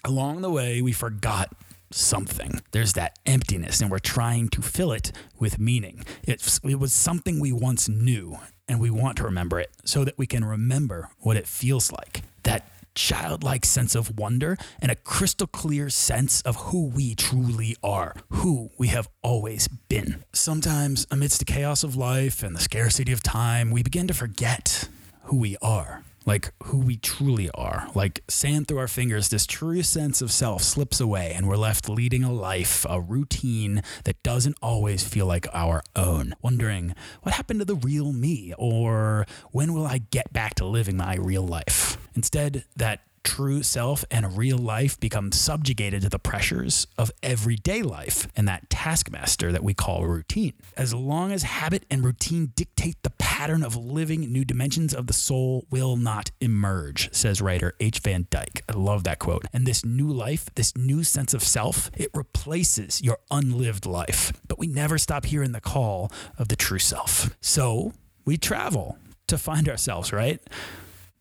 along 0.06 0.42
the 0.42 0.52
way, 0.52 0.82
we 0.82 0.94
forgot 0.94 1.54
something. 1.92 2.62
There's 2.72 2.94
that 2.94 3.20
emptiness, 3.26 3.82
and 3.82 3.92
we're 3.92 4.00
trying 4.00 4.50
to 4.50 4.62
fill 4.62 4.92
it 4.92 5.12
with 5.40 5.60
meaning. 5.60 6.04
It's, 6.24 6.60
it 6.64 6.80
was 6.80 6.94
something 6.94 7.40
we 7.40 7.52
once 7.52 7.88
knew, 7.90 8.38
and 8.68 8.80
we 8.80 8.90
want 8.90 9.18
to 9.18 9.24
remember 9.24 9.60
it 9.60 9.72
so 9.84 10.04
that 10.06 10.18
we 10.18 10.28
can 10.28 10.46
remember 10.46 11.10
what 11.20 11.38
it 11.38 11.48
feels 11.48 11.92
like. 11.92 12.22
That 12.44 12.68
childlike 12.96 13.66
sense 13.66 13.96
of 13.96 14.18
wonder 14.18 14.58
and 14.82 14.92
a 14.92 14.96
crystal 14.96 15.48
clear 15.48 15.90
sense 15.90 16.42
of 16.42 16.56
who 16.56 16.88
we 16.88 17.16
truly 17.16 17.76
are, 17.84 18.16
who 18.30 18.70
we 18.78 18.88
have 18.88 19.10
always 19.22 19.68
been. 19.68 20.24
Sometimes, 20.34 21.08
amidst 21.12 21.40
the 21.40 21.46
chaos 21.46 21.84
of 21.84 21.96
life 21.96 22.44
and 22.44 22.56
the 22.56 22.62
scarcity 22.62 23.12
of 23.12 23.24
time, 23.24 23.72
we 23.72 23.84
begin 23.84 24.08
to 24.08 24.14
forget 24.14 24.88
who 25.24 25.38
we 25.38 25.58
are 25.62 26.04
like 26.26 26.54
who 26.64 26.80
we 26.80 26.98
truly 26.98 27.50
are. 27.52 27.88
Like 27.96 28.24
sand 28.28 28.68
through 28.68 28.80
our 28.80 28.88
fingers, 28.88 29.30
this 29.30 29.46
true 29.46 29.84
sense 29.84 30.22
of 30.22 30.32
self 30.32 30.64
slips 30.64 31.00
away, 31.00 31.34
and 31.36 31.48
we're 31.48 31.58
left 31.58 31.90
leading 31.90 32.24
a 32.24 32.32
life, 32.32 32.86
a 32.90 33.02
routine 33.02 33.82
that 34.06 34.22
doesn't 34.24 34.58
always 34.62 35.04
feel 35.04 35.26
like 35.26 35.48
our 35.54 35.82
own. 35.96 36.36
Wondering 36.42 36.96
what 37.22 37.36
happened 37.36 37.60
to 37.60 37.66
the 37.66 37.76
real 37.76 38.14
me, 38.14 38.54
or 38.58 39.26
when 39.52 39.74
will 39.74 39.86
I 39.86 40.00
get 40.00 40.32
back 40.34 40.56
to 40.56 40.66
living 40.66 40.98
my 40.98 41.16
real 41.16 41.46
life? 41.46 41.98
Instead, 42.16 42.66
that 42.76 43.02
true 43.24 43.64
self 43.64 44.04
and 44.12 44.38
real 44.38 44.58
life 44.58 45.00
become 45.00 45.32
subjugated 45.32 46.02
to 46.02 46.10
the 46.10 46.20
pressures 46.20 46.88
of 46.98 47.12
everyday 47.22 47.82
life 47.82 48.28
and 48.36 48.48
that 48.48 48.70
taskmaster 48.70 49.52
that 49.52 49.64
we 49.64 49.74
call 49.74 50.06
routine. 50.06 50.54
As 50.76 50.94
long 50.94 51.32
as 51.32 51.44
habit 51.44 51.86
and 51.90 52.04
routine 52.04 52.52
dictate 52.56 53.02
the 53.04 53.10
pattern 53.44 53.62
of 53.62 53.76
living, 53.76 54.22
new 54.32 54.46
dimensions 54.46 54.94
of 54.94 55.06
the 55.08 55.12
soul 55.12 55.68
will 55.70 55.98
not 55.98 56.32
emerge, 56.40 57.14
says 57.14 57.42
writer 57.42 57.74
H. 57.82 58.00
Van 58.00 58.26
Dyke. 58.30 58.64
I 58.70 58.72
love 58.72 59.04
that 59.04 59.20
quote. 59.20 59.44
And 59.52 59.66
this 59.66 59.84
new 59.84 60.08
life, 60.08 60.46
this 60.56 60.78
new 60.78 61.04
sense 61.04 61.34
of 61.34 61.44
self, 61.44 61.92
it 61.94 62.10
replaces 62.14 63.02
your 63.02 63.18
unlived 63.30 63.86
life. 63.86 64.32
But 64.48 64.60
we 64.60 64.68
never 64.68 64.98
stop 64.98 65.26
hearing 65.26 65.52
the 65.52 65.60
call 65.60 66.10
of 66.38 66.48
the 66.48 66.56
true 66.56 66.80
self. 66.80 67.36
So 67.42 67.92
we 68.24 68.38
travel 68.38 68.98
to 69.28 69.38
find 69.38 69.68
ourselves, 69.68 70.14
right? 70.14 70.40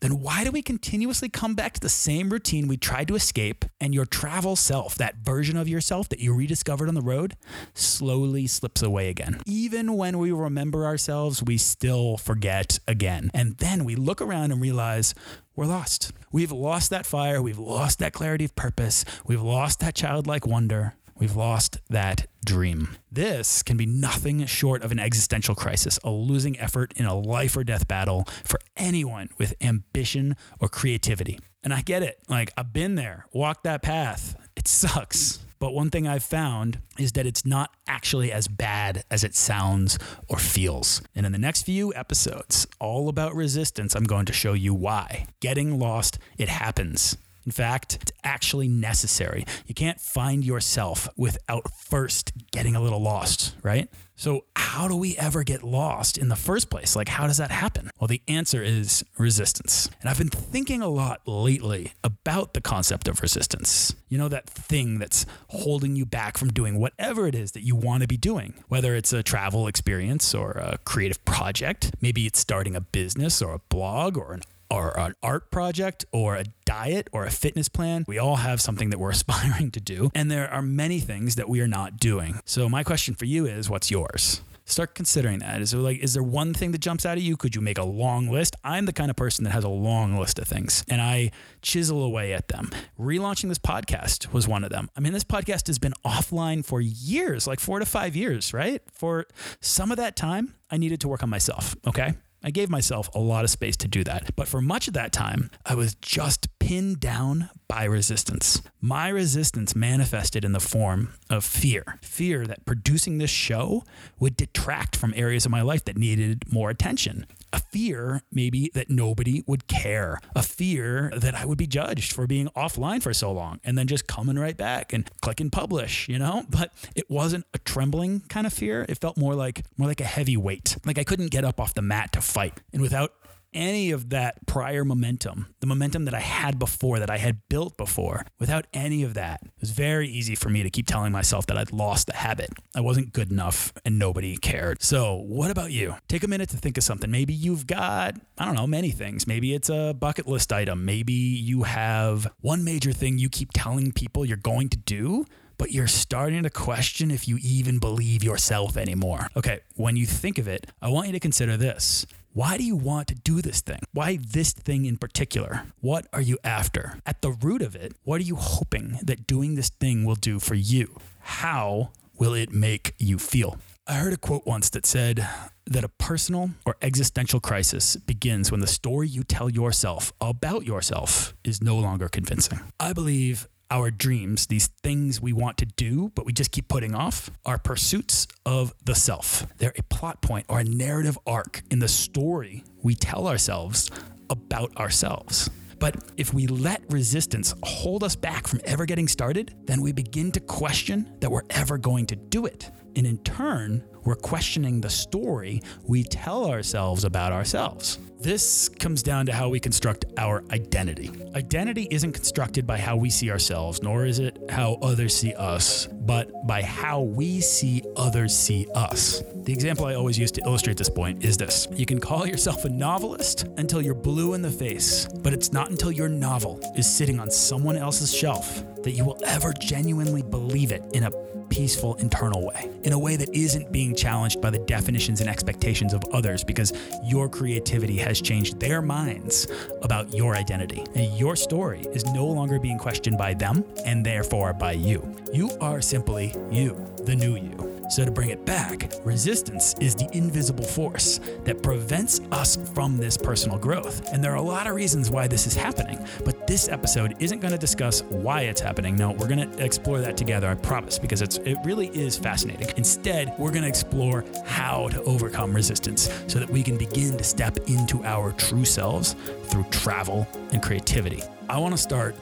Then 0.03 0.19
why 0.19 0.43
do 0.43 0.51
we 0.51 0.61
continuously 0.61 1.29
come 1.29 1.55
back 1.55 1.73
to 1.73 1.79
the 1.79 1.87
same 1.87 2.29
routine 2.29 2.67
we 2.67 2.75
tried 2.75 3.07
to 3.07 3.15
escape 3.15 3.63
and 3.79 3.93
your 3.93 4.05
travel 4.05 4.57
self, 4.57 4.95
that 4.95 5.15
version 5.23 5.55
of 5.55 5.69
yourself 5.69 6.09
that 6.09 6.19
you 6.19 6.33
rediscovered 6.33 6.89
on 6.89 6.93
the 6.93 7.01
road, 7.01 7.37
slowly 7.73 8.45
slips 8.45 8.81
away 8.81 9.07
again? 9.07 9.39
Even 9.45 9.95
when 9.95 10.19
we 10.19 10.31
remember 10.31 10.85
ourselves, 10.85 11.41
we 11.41 11.57
still 11.57 12.17
forget 12.17 12.79
again. 12.85 13.31
And 13.33 13.57
then 13.59 13.85
we 13.85 13.95
look 13.95 14.21
around 14.21 14.51
and 14.51 14.61
realize 14.61 15.15
we're 15.55 15.67
lost. 15.67 16.11
We've 16.33 16.51
lost 16.51 16.89
that 16.89 17.05
fire. 17.05 17.41
We've 17.41 17.57
lost 17.57 17.99
that 17.99 18.11
clarity 18.11 18.43
of 18.43 18.55
purpose. 18.55 19.05
We've 19.25 19.41
lost 19.41 19.79
that 19.79 19.95
childlike 19.95 20.45
wonder. 20.45 20.95
We've 21.17 21.35
lost 21.35 21.79
that 21.89 22.27
dream. 22.45 22.97
This 23.11 23.63
can 23.63 23.77
be 23.77 23.85
nothing 23.85 24.45
short 24.45 24.83
of 24.83 24.91
an 24.91 24.99
existential 24.99 25.55
crisis, 25.55 25.99
a 26.03 26.09
losing 26.09 26.59
effort 26.59 26.93
in 26.95 27.05
a 27.05 27.17
life 27.17 27.55
or 27.55 27.63
death 27.63 27.87
battle 27.87 28.25
for 28.43 28.59
anyone 28.75 29.29
with 29.37 29.53
ambition 29.61 30.35
or 30.59 30.67
creativity. 30.67 31.39
And 31.63 31.73
I 31.73 31.81
get 31.81 32.03
it. 32.03 32.19
Like, 32.27 32.51
I've 32.57 32.73
been 32.73 32.95
there, 32.95 33.25
walked 33.31 33.63
that 33.63 33.81
path. 33.81 34.35
It 34.55 34.67
sucks. 34.67 35.39
But 35.59 35.73
one 35.73 35.89
thing 35.89 36.05
I've 36.05 36.25
found 36.25 36.79
is 36.99 37.13
that 37.13 37.25
it's 37.25 37.45
not 37.45 37.71
actually 37.87 38.33
as 38.33 38.49
bad 38.49 39.05
as 39.09 39.23
it 39.23 39.33
sounds 39.33 39.97
or 40.27 40.37
feels. 40.37 41.01
And 41.15 41.25
in 41.25 41.31
the 41.31 41.37
next 41.37 41.61
few 41.61 41.93
episodes, 41.93 42.67
all 42.81 43.07
about 43.07 43.33
resistance, 43.33 43.95
I'm 43.95 44.03
going 44.03 44.25
to 44.25 44.33
show 44.33 44.51
you 44.51 44.73
why. 44.73 45.25
Getting 45.39 45.79
lost, 45.79 46.19
it 46.37 46.49
happens. 46.49 47.17
In 47.45 47.51
fact, 47.51 47.97
it's 48.01 48.11
actually 48.23 48.67
necessary. 48.67 49.45
You 49.65 49.75
can't 49.75 49.99
find 49.99 50.43
yourself 50.43 51.09
without 51.17 51.63
first 51.73 52.31
getting 52.51 52.75
a 52.75 52.81
little 52.81 53.01
lost, 53.01 53.55
right? 53.63 53.89
So, 54.15 54.45
how 54.55 54.87
do 54.87 54.95
we 54.95 55.17
ever 55.17 55.43
get 55.43 55.63
lost 55.63 56.17
in 56.17 56.29
the 56.29 56.35
first 56.35 56.69
place? 56.69 56.95
Like, 56.95 57.09
how 57.09 57.25
does 57.25 57.37
that 57.37 57.49
happen? 57.51 57.89
Well, 57.99 58.07
the 58.07 58.21
answer 58.27 58.61
is 58.61 59.03
resistance. 59.17 59.89
And 59.99 60.09
I've 60.09 60.19
been 60.19 60.29
thinking 60.29 60.81
a 60.81 60.87
lot 60.87 61.21
lately 61.27 61.93
about 62.03 62.53
the 62.53 62.61
concept 62.61 63.07
of 63.07 63.21
resistance. 63.21 63.95
You 64.09 64.19
know, 64.19 64.29
that 64.29 64.47
thing 64.49 64.99
that's 64.99 65.25
holding 65.47 65.95
you 65.95 66.05
back 66.05 66.37
from 66.37 66.49
doing 66.49 66.79
whatever 66.79 67.27
it 67.27 67.33
is 67.33 67.53
that 67.53 67.63
you 67.63 67.75
want 67.75 68.01
to 68.01 68.07
be 68.07 68.17
doing, 68.17 68.53
whether 68.67 68.95
it's 68.95 69.13
a 69.13 69.23
travel 69.23 69.67
experience 69.67 70.33
or 70.35 70.51
a 70.51 70.77
creative 70.85 71.23
project. 71.25 71.91
Maybe 71.99 72.27
it's 72.27 72.39
starting 72.39 72.75
a 72.75 72.81
business 72.81 73.41
or 73.41 73.53
a 73.55 73.59
blog 73.69 74.15
or 74.17 74.33
an 74.33 74.41
or 74.69 74.97
an 74.99 75.15
art 75.21 75.51
project 75.51 76.05
or 76.11 76.35
a 76.35 76.45
diet 76.65 77.07
or 77.11 77.25
a 77.25 77.31
fitness 77.31 77.69
plan. 77.69 78.05
We 78.07 78.17
all 78.17 78.37
have 78.37 78.61
something 78.61 78.89
that 78.89 78.99
we're 78.99 79.11
aspiring 79.19 79.71
to 79.71 79.79
do. 79.79 80.09
And 80.15 80.29
there 80.31 80.49
are 80.51 80.61
many 80.61 80.99
things 80.99 81.35
that 81.35 81.49
we 81.49 81.61
are 81.61 81.67
not 81.67 81.97
doing. 81.97 82.39
So 82.45 82.69
my 82.69 82.83
question 82.83 83.15
for 83.15 83.25
you 83.25 83.45
is 83.45 83.69
what's 83.69 83.91
yours? 83.91 84.41
Start 84.65 84.95
considering 84.95 85.39
that. 85.39 85.61
Is 85.61 85.71
there 85.71 85.81
like 85.81 85.99
is 85.99 86.13
there 86.13 86.23
one 86.23 86.53
thing 86.53 86.71
that 86.71 86.77
jumps 86.77 87.05
out 87.05 87.17
at 87.17 87.23
you? 87.23 87.35
Could 87.35 87.53
you 87.53 87.61
make 87.61 87.77
a 87.77 87.83
long 87.83 88.29
list? 88.29 88.55
I'm 88.63 88.85
the 88.85 88.93
kind 88.93 89.09
of 89.09 89.17
person 89.17 89.43
that 89.43 89.51
has 89.51 89.65
a 89.65 89.69
long 89.69 90.17
list 90.17 90.39
of 90.39 90.47
things 90.47 90.85
and 90.87 91.01
I 91.01 91.31
chisel 91.61 92.01
away 92.01 92.31
at 92.33 92.47
them. 92.47 92.69
Relaunching 92.97 93.49
this 93.49 93.59
podcast 93.59 94.31
was 94.31 94.47
one 94.47 94.63
of 94.63 94.69
them. 94.69 94.89
I 94.95 95.01
mean, 95.01 95.11
this 95.11 95.25
podcast 95.25 95.67
has 95.67 95.79
been 95.79 95.93
offline 96.05 96.63
for 96.63 96.79
years, 96.79 97.45
like 97.45 97.59
4 97.59 97.79
to 97.79 97.85
5 97.85 98.15
years, 98.15 98.53
right? 98.53 98.81
For 98.89 99.27
some 99.59 99.91
of 99.91 99.97
that 99.97 100.15
time, 100.15 100.55
I 100.71 100.77
needed 100.77 101.01
to 101.01 101.09
work 101.09 101.23
on 101.23 101.29
myself, 101.29 101.75
okay? 101.85 102.13
I 102.43 102.51
gave 102.51 102.69
myself 102.69 103.09
a 103.15 103.19
lot 103.19 103.43
of 103.43 103.49
space 103.49 103.77
to 103.77 103.87
do 103.87 104.03
that. 104.03 104.35
But 104.35 104.47
for 104.47 104.61
much 104.61 104.87
of 104.87 104.93
that 104.95 105.11
time, 105.11 105.49
I 105.65 105.75
was 105.75 105.95
just 105.95 106.47
pinned 106.59 106.99
down 106.99 107.49
by 107.67 107.85
resistance. 107.85 108.61
My 108.81 109.07
resistance 109.09 109.75
manifested 109.75 110.45
in 110.45 110.51
the 110.51 110.59
form 110.59 111.13
of 111.29 111.43
fear 111.43 111.97
fear 112.01 112.45
that 112.45 112.65
producing 112.65 113.17
this 113.17 113.29
show 113.29 113.83
would 114.19 114.37
detract 114.37 114.95
from 114.95 115.13
areas 115.15 115.45
of 115.45 115.51
my 115.51 115.61
life 115.61 115.83
that 115.85 115.97
needed 115.97 116.43
more 116.51 116.69
attention. 116.69 117.25
A 117.51 117.59
fear, 117.59 118.23
maybe, 118.31 118.71
that 118.73 118.89
nobody 118.89 119.43
would 119.45 119.67
care. 119.67 120.19
A 120.35 120.41
fear 120.41 121.11
that 121.15 121.35
I 121.35 121.45
would 121.45 121.57
be 121.57 121.67
judged 121.67 122.11
for 122.11 122.25
being 122.25 122.47
offline 122.55 123.01
for 123.01 123.13
so 123.13 123.31
long 123.31 123.59
and 123.63 123.77
then 123.77 123.87
just 123.87 124.07
coming 124.07 124.39
right 124.39 124.57
back 124.57 124.91
and 124.91 125.09
clicking 125.21 125.49
publish, 125.49 126.07
you 126.09 126.17
know? 126.17 126.45
But 126.49 126.73
it 126.95 127.09
wasn't 127.09 127.45
a 127.53 127.59
trembling 127.59 128.21
kind 128.21 128.47
of 128.47 128.53
fear. 128.53 128.85
It 128.89 128.99
felt 128.99 129.17
more 129.17 129.35
like 129.35 129.65
more 129.77 129.87
like 129.87 130.01
a 130.01 130.05
heavy 130.05 130.37
weight. 130.37 130.77
Like 130.85 130.97
I 130.97 131.03
couldn't 131.03 131.29
get 131.31 131.45
up 131.45 131.59
off 131.59 131.73
the 131.73 131.81
mat 131.81 132.11
to 132.13 132.21
fight. 132.33 132.61
And 132.73 132.81
without 132.81 133.13
any 133.53 133.91
of 133.91 134.09
that 134.09 134.45
prior 134.45 134.83
momentum, 134.83 135.53
the 135.59 135.67
momentum 135.67 136.05
that 136.05 136.13
I 136.13 136.19
had 136.19 136.59
before, 136.59 136.99
that 136.99 137.09
I 137.09 137.17
had 137.17 137.37
built 137.49 137.77
before, 137.77 138.25
without 138.39 138.65
any 138.73 139.03
of 139.03 139.13
that, 139.13 139.41
it 139.43 139.61
was 139.61 139.71
very 139.71 140.07
easy 140.07 140.35
for 140.35 140.49
me 140.49 140.63
to 140.63 140.69
keep 140.69 140.87
telling 140.87 141.11
myself 141.11 141.45
that 141.47 141.57
I'd 141.57 141.71
lost 141.71 142.07
the 142.07 142.15
habit. 142.15 142.49
I 142.75 142.81
wasn't 142.81 143.13
good 143.13 143.31
enough 143.31 143.73
and 143.85 143.99
nobody 143.99 144.37
cared. 144.37 144.81
So, 144.81 145.15
what 145.15 145.51
about 145.51 145.71
you? 145.71 145.95
Take 146.07 146.23
a 146.23 146.27
minute 146.27 146.49
to 146.49 146.57
think 146.57 146.77
of 146.77 146.83
something. 146.83 147.11
Maybe 147.11 147.33
you've 147.33 147.67
got, 147.67 148.15
I 148.37 148.45
don't 148.45 148.55
know, 148.55 148.67
many 148.67 148.91
things. 148.91 149.27
Maybe 149.27 149.53
it's 149.53 149.69
a 149.69 149.93
bucket 149.93 150.27
list 150.27 150.51
item. 150.51 150.85
Maybe 150.85 151.13
you 151.13 151.63
have 151.63 152.31
one 152.41 152.63
major 152.63 152.91
thing 152.91 153.17
you 153.17 153.29
keep 153.29 153.51
telling 153.53 153.91
people 153.91 154.25
you're 154.25 154.37
going 154.37 154.69
to 154.69 154.77
do 154.77 155.25
but 155.55 155.71
you're 155.71 155.87
starting 155.87 156.43
to 156.43 156.49
question 156.49 157.11
if 157.11 157.27
you 157.27 157.37
even 157.41 157.77
believe 157.77 158.23
yourself 158.23 158.75
anymore. 158.75 159.27
Okay, 159.37 159.59
when 159.75 159.95
you 159.95 160.05
think 160.05 160.39
of 160.39 160.47
it, 160.47 160.65
I 160.81 160.89
want 160.89 161.07
you 161.07 161.13
to 161.13 161.19
consider 161.19 161.55
this. 161.55 162.05
Why 162.35 162.57
do 162.57 162.63
you 162.63 162.75
want 162.75 163.09
to 163.09 163.15
do 163.15 163.43
this 163.43 163.61
thing? 163.61 163.81
Why 163.91 164.17
this 164.19 164.53
thing 164.53 164.85
in 164.85 164.97
particular? 164.97 165.65
What 165.81 166.07
are 166.11 166.21
you 166.21 166.39
after? 166.43 166.97
At 167.05 167.21
the 167.21 167.29
root 167.29 167.61
of 167.61 167.75
it, 167.75 167.93
what 168.05 168.19
are 168.19 168.23
you 168.23 168.37
hoping 168.37 168.97
that 169.03 169.27
doing 169.27 169.53
this 169.53 169.69
thing 169.69 170.03
will 170.03 170.15
do 170.15 170.39
for 170.39 170.55
you? 170.55 170.97
How 171.19 171.91
will 172.17 172.33
it 172.33 172.51
make 172.51 172.95
you 172.97 173.19
feel? 173.19 173.59
I 173.85 173.95
heard 173.95 174.13
a 174.13 174.17
quote 174.17 174.47
once 174.47 174.71
that 174.71 174.87
said 174.87 175.27
that 175.67 175.83
a 175.83 175.89
personal 175.89 176.49
or 176.65 176.75
existential 176.81 177.39
crisis 177.39 177.97
begins 177.97 178.49
when 178.49 178.61
the 178.61 178.67
story 178.67 179.07
you 179.07 179.23
tell 179.23 179.47
yourself 179.47 180.11
about 180.19 180.65
yourself 180.65 181.35
is 181.43 181.61
no 181.61 181.77
longer 181.77 182.09
convincing. 182.09 182.61
I 182.79 182.93
believe 182.93 183.47
our 183.73 183.89
dreams, 183.89 184.45
these 184.45 184.67
things 184.67 185.19
we 185.19 185.33
want 185.33 185.57
to 185.57 185.65
do, 185.65 186.11
but 186.13 186.27
we 186.27 186.31
just 186.31 186.51
keep 186.51 186.67
putting 186.67 186.93
off, 186.93 187.31
are 187.43 187.57
pursuits 187.57 188.27
of 188.45 188.71
the 188.85 188.93
self. 188.93 189.47
They're 189.57 189.73
a 189.75 189.83
plot 189.83 190.21
point 190.21 190.45
or 190.47 190.59
a 190.59 190.63
narrative 190.63 191.17
arc 191.25 191.63
in 191.71 191.79
the 191.79 191.87
story 191.87 192.63
we 192.83 192.93
tell 192.93 193.27
ourselves 193.27 193.89
about 194.29 194.77
ourselves. 194.77 195.49
But 195.79 195.95
if 196.17 196.35
we 196.35 196.45
let 196.45 196.83
resistance 196.91 197.55
hold 197.63 198.03
us 198.03 198.15
back 198.15 198.47
from 198.47 198.61
ever 198.63 198.85
getting 198.85 199.07
started, 199.07 199.55
then 199.65 199.81
we 199.81 199.91
begin 199.91 200.31
to 200.33 200.39
question 200.39 201.11
that 201.19 201.31
we're 201.31 201.41
ever 201.49 201.79
going 201.79 202.05
to 202.05 202.15
do 202.15 202.45
it. 202.45 202.69
And 202.95 203.07
in 203.07 203.17
turn, 203.23 203.83
we're 204.03 204.15
questioning 204.15 204.81
the 204.81 204.89
story 204.89 205.63
we 205.83 206.03
tell 206.03 206.45
ourselves 206.49 207.05
about 207.05 207.31
ourselves. 207.31 207.97
This 208.23 208.69
comes 208.69 209.03
down 209.03 209.25
to 209.25 209.33
how 209.33 209.49
we 209.49 209.59
construct 209.59 210.05
our 210.17 210.45
identity. 210.49 211.11
Identity 211.35 211.89
isn't 211.91 212.13
constructed 212.13 212.65
by 212.65 212.77
how 212.77 212.95
we 212.95 213.09
see 213.09 213.29
ourselves, 213.29 213.83
nor 213.83 214.05
is 214.05 214.19
it 214.19 214.39
how 214.49 214.77
others 214.81 215.13
see 215.13 215.33
us, 215.33 215.87
but 215.87 216.31
by 216.47 216.61
how 216.61 217.01
we 217.01 217.41
see 217.41 217.83
others 217.97 218.33
see 218.33 218.65
us. 218.75 219.21
The 219.35 219.51
example 219.51 219.87
I 219.87 219.95
always 219.95 220.17
use 220.17 220.31
to 220.31 220.41
illustrate 220.45 220.77
this 220.77 220.87
point 220.89 221.25
is 221.25 221.35
this 221.35 221.67
You 221.73 221.85
can 221.85 221.99
call 221.99 222.25
yourself 222.25 222.63
a 222.63 222.69
novelist 222.69 223.45
until 223.57 223.81
you're 223.81 223.93
blue 223.93 224.35
in 224.35 224.41
the 224.41 224.49
face, 224.49 225.05
but 225.21 225.33
it's 225.33 225.51
not 225.51 225.69
until 225.69 225.91
your 225.91 226.07
novel 226.07 226.61
is 226.77 226.89
sitting 226.89 227.19
on 227.19 227.29
someone 227.29 227.75
else's 227.75 228.15
shelf 228.15 228.63
that 228.83 228.91
you 228.91 229.03
will 229.03 229.19
ever 229.25 229.51
genuinely 229.59 230.21
believe 230.21 230.71
it 230.71 230.81
in 230.93 231.03
a 231.03 231.11
peaceful 231.53 231.93
internal 231.95 232.45
way, 232.45 232.69
in 232.83 232.93
a 232.93 232.99
way 232.99 233.15
that 233.15 233.29
isn't 233.33 233.71
being 233.71 233.95
challenged 233.95 234.41
by 234.41 234.49
the 234.49 234.57
definitions 234.59 235.21
and 235.21 235.29
expectations 235.29 235.93
of 235.93 236.03
others 236.11 236.43
because 236.43 236.73
your 237.03 237.29
creativity 237.29 237.97
has 237.97 238.12
changed 238.21 238.59
their 238.59 238.81
minds 238.81 239.47
about 239.81 240.13
your 240.13 240.35
identity. 240.35 240.83
And 240.95 241.17
your 241.17 241.35
story 241.35 241.81
is 241.93 242.05
no 242.05 242.25
longer 242.25 242.59
being 242.59 242.77
questioned 242.77 243.17
by 243.17 243.33
them 243.33 243.63
and 243.85 244.05
therefore 244.05 244.53
by 244.53 244.73
you. 244.73 245.15
You 245.33 245.51
are 245.61 245.81
simply 245.81 246.33
you, 246.51 246.75
the 247.03 247.15
new 247.15 247.35
you. 247.35 247.72
So, 247.89 248.05
to 248.05 248.11
bring 248.11 248.29
it 248.29 248.45
back, 248.45 248.91
resistance 249.03 249.75
is 249.79 249.95
the 249.95 250.09
invisible 250.15 250.63
force 250.63 251.19
that 251.43 251.61
prevents 251.61 252.21
us 252.31 252.57
from 252.73 252.97
this 252.97 253.17
personal 253.17 253.57
growth. 253.57 254.11
And 254.11 254.23
there 254.23 254.31
are 254.31 254.37
a 254.37 254.41
lot 254.41 254.67
of 254.67 254.75
reasons 254.75 255.11
why 255.11 255.27
this 255.27 255.45
is 255.45 255.55
happening, 255.55 255.99
but 256.23 256.47
this 256.47 256.69
episode 256.69 257.15
isn't 257.19 257.39
going 257.39 257.51
to 257.51 257.57
discuss 257.57 258.01
why 258.03 258.41
it's 258.43 258.61
happening. 258.61 258.95
No, 258.95 259.11
we're 259.11 259.27
going 259.27 259.51
to 259.51 259.63
explore 259.63 259.99
that 259.99 260.17
together, 260.17 260.47
I 260.47 260.55
promise, 260.55 260.97
because 260.97 261.21
it's, 261.21 261.37
it 261.37 261.57
really 261.63 261.87
is 261.87 262.17
fascinating. 262.17 262.67
Instead, 262.77 263.33
we're 263.37 263.51
going 263.51 263.63
to 263.63 263.69
explore 263.69 264.25
how 264.45 264.87
to 264.89 265.03
overcome 265.03 265.53
resistance 265.53 266.09
so 266.27 266.39
that 266.39 266.49
we 266.49 266.63
can 266.63 266.77
begin 266.77 267.17
to 267.17 267.23
step 267.23 267.57
into 267.67 268.03
our 268.05 268.31
true 268.33 268.65
selves 268.65 269.15
through 269.45 269.65
travel 269.71 270.27
and 270.51 270.63
creativity. 270.63 271.21
I 271.49 271.57
want 271.59 271.73
to 271.73 271.81
start. 271.81 272.15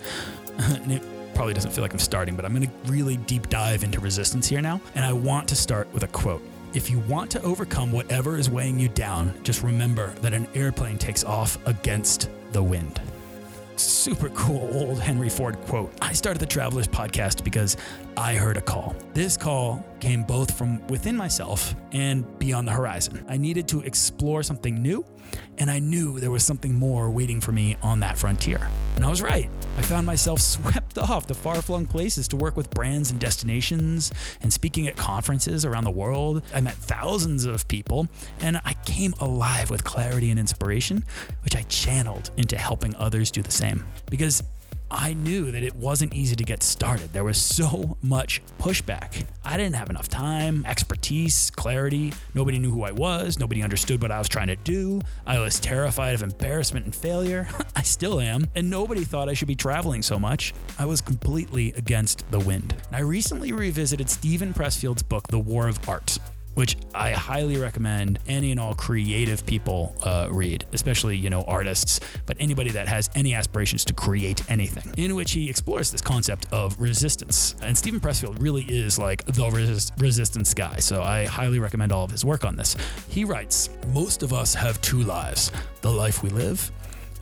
probably 1.33 1.53
doesn't 1.53 1.71
feel 1.71 1.81
like 1.81 1.93
I'm 1.93 1.99
starting, 1.99 2.35
but 2.35 2.45
I'm 2.45 2.53
going 2.53 2.67
to 2.67 2.91
really 2.91 3.17
deep 3.17 3.49
dive 3.49 3.83
into 3.83 3.99
resistance 3.99 4.47
here 4.47 4.61
now. 4.61 4.81
And 4.95 5.05
I 5.05 5.13
want 5.13 5.47
to 5.49 5.55
start 5.55 5.91
with 5.93 6.03
a 6.03 6.07
quote. 6.07 6.43
If 6.73 6.89
you 6.89 6.99
want 6.99 7.29
to 7.31 7.41
overcome 7.41 7.91
whatever 7.91 8.37
is 8.37 8.49
weighing 8.49 8.79
you 8.79 8.87
down, 8.87 9.33
just 9.43 9.61
remember 9.61 10.13
that 10.21 10.33
an 10.33 10.47
airplane 10.55 10.97
takes 10.97 11.23
off 11.23 11.57
against 11.67 12.29
the 12.53 12.63
wind 12.63 13.01
super 13.81 14.29
cool 14.29 14.69
old 14.73 14.99
Henry 14.99 15.29
Ford 15.29 15.59
quote. 15.61 15.91
I 16.01 16.13
started 16.13 16.39
the 16.39 16.45
Travelers 16.45 16.87
podcast 16.87 17.43
because 17.43 17.77
I 18.15 18.35
heard 18.35 18.57
a 18.57 18.61
call. 18.61 18.95
This 19.13 19.37
call 19.37 19.83
came 19.99 20.23
both 20.23 20.55
from 20.55 20.85
within 20.87 21.17
myself 21.17 21.75
and 21.91 22.39
beyond 22.39 22.67
the 22.67 22.71
horizon. 22.71 23.25
I 23.27 23.37
needed 23.37 23.67
to 23.69 23.81
explore 23.81 24.43
something 24.43 24.81
new, 24.81 25.03
and 25.57 25.69
I 25.69 25.79
knew 25.79 26.19
there 26.19 26.31
was 26.31 26.43
something 26.43 26.73
more 26.73 27.09
waiting 27.09 27.41
for 27.41 27.51
me 27.51 27.77
on 27.81 27.99
that 27.99 28.17
frontier. 28.17 28.67
And 28.95 29.05
I 29.05 29.09
was 29.09 29.21
right. 29.21 29.49
I 29.77 29.81
found 29.81 30.05
myself 30.05 30.39
swept 30.41 30.97
off 30.97 31.27
to 31.27 31.33
far 31.33 31.61
flung 31.61 31.85
places 31.85 32.27
to 32.29 32.35
work 32.35 32.57
with 32.57 32.69
brands 32.71 33.11
and 33.11 33.19
destinations 33.19 34.11
and 34.41 34.51
speaking 34.51 34.87
at 34.87 34.95
conferences 34.95 35.65
around 35.65 35.83
the 35.83 35.91
world. 35.91 36.43
I 36.53 36.61
met 36.61 36.75
thousands 36.75 37.45
of 37.45 37.67
people, 37.67 38.07
and 38.39 38.59
I 38.65 38.73
came 38.85 39.13
alive 39.19 39.69
with 39.69 39.83
clarity 39.83 40.29
and 40.29 40.39
inspiration, 40.39 41.03
which 41.43 41.55
I 41.55 41.63
channeled 41.63 42.31
into 42.37 42.57
helping 42.57 42.95
others 42.95 43.31
do 43.31 43.41
the 43.41 43.51
same. 43.51 43.85
Because 44.09 44.43
I 44.93 45.13
knew 45.13 45.51
that 45.51 45.63
it 45.63 45.73
wasn't 45.73 46.13
easy 46.13 46.35
to 46.35 46.43
get 46.43 46.61
started. 46.61 47.13
There 47.13 47.23
was 47.23 47.37
so 47.37 47.97
much 48.01 48.41
pushback. 48.59 49.25
I 49.45 49.55
didn't 49.55 49.75
have 49.75 49.89
enough 49.89 50.09
time, 50.09 50.65
expertise, 50.67 51.49
clarity. 51.49 52.11
Nobody 52.33 52.59
knew 52.59 52.71
who 52.71 52.83
I 52.83 52.91
was. 52.91 53.39
Nobody 53.39 53.63
understood 53.63 54.01
what 54.01 54.11
I 54.11 54.19
was 54.19 54.27
trying 54.27 54.47
to 54.47 54.57
do. 54.57 55.01
I 55.25 55.39
was 55.39 55.61
terrified 55.61 56.13
of 56.13 56.23
embarrassment 56.23 56.85
and 56.85 56.93
failure. 56.93 57.47
I 57.75 57.83
still 57.83 58.19
am. 58.19 58.49
And 58.53 58.69
nobody 58.69 59.05
thought 59.05 59.29
I 59.29 59.33
should 59.33 59.47
be 59.47 59.55
traveling 59.55 60.01
so 60.01 60.19
much. 60.19 60.53
I 60.77 60.85
was 60.85 60.99
completely 60.99 61.71
against 61.77 62.29
the 62.29 62.39
wind. 62.39 62.75
I 62.91 62.99
recently 62.99 63.53
revisited 63.53 64.09
Steven 64.09 64.53
Pressfield's 64.53 65.03
book, 65.03 65.27
The 65.29 65.39
War 65.39 65.69
of 65.69 65.87
Art 65.87 66.19
which 66.55 66.77
I 66.93 67.11
highly 67.11 67.57
recommend 67.57 68.19
any 68.27 68.51
and 68.51 68.59
all 68.59 68.73
creative 68.73 69.45
people 69.45 69.95
uh, 70.03 70.27
read, 70.31 70.65
especially, 70.73 71.15
you 71.17 71.29
know, 71.29 71.43
artists, 71.43 71.99
but 72.25 72.37
anybody 72.39 72.71
that 72.71 72.87
has 72.87 73.09
any 73.15 73.33
aspirations 73.33 73.85
to 73.85 73.93
create 73.93 74.49
anything, 74.49 74.93
in 74.97 75.15
which 75.15 75.31
he 75.31 75.49
explores 75.49 75.91
this 75.91 76.01
concept 76.01 76.47
of 76.51 76.79
resistance. 76.79 77.55
And 77.61 77.77
Steven 77.77 77.99
Pressfield 77.99 78.41
really 78.41 78.63
is 78.63 78.99
like 78.99 79.25
the 79.25 79.49
resist- 79.49 79.93
resistance 79.97 80.53
guy. 80.53 80.77
So 80.77 81.01
I 81.01 81.25
highly 81.25 81.59
recommend 81.59 81.91
all 81.91 82.03
of 82.03 82.11
his 82.11 82.25
work 82.25 82.45
on 82.45 82.55
this. 82.55 82.75
He 83.07 83.23
writes 83.23 83.69
Most 83.93 84.23
of 84.23 84.33
us 84.33 84.53
have 84.53 84.81
two 84.81 85.03
lives 85.03 85.51
the 85.81 85.91
life 85.91 86.21
we 86.21 86.29
live 86.29 86.71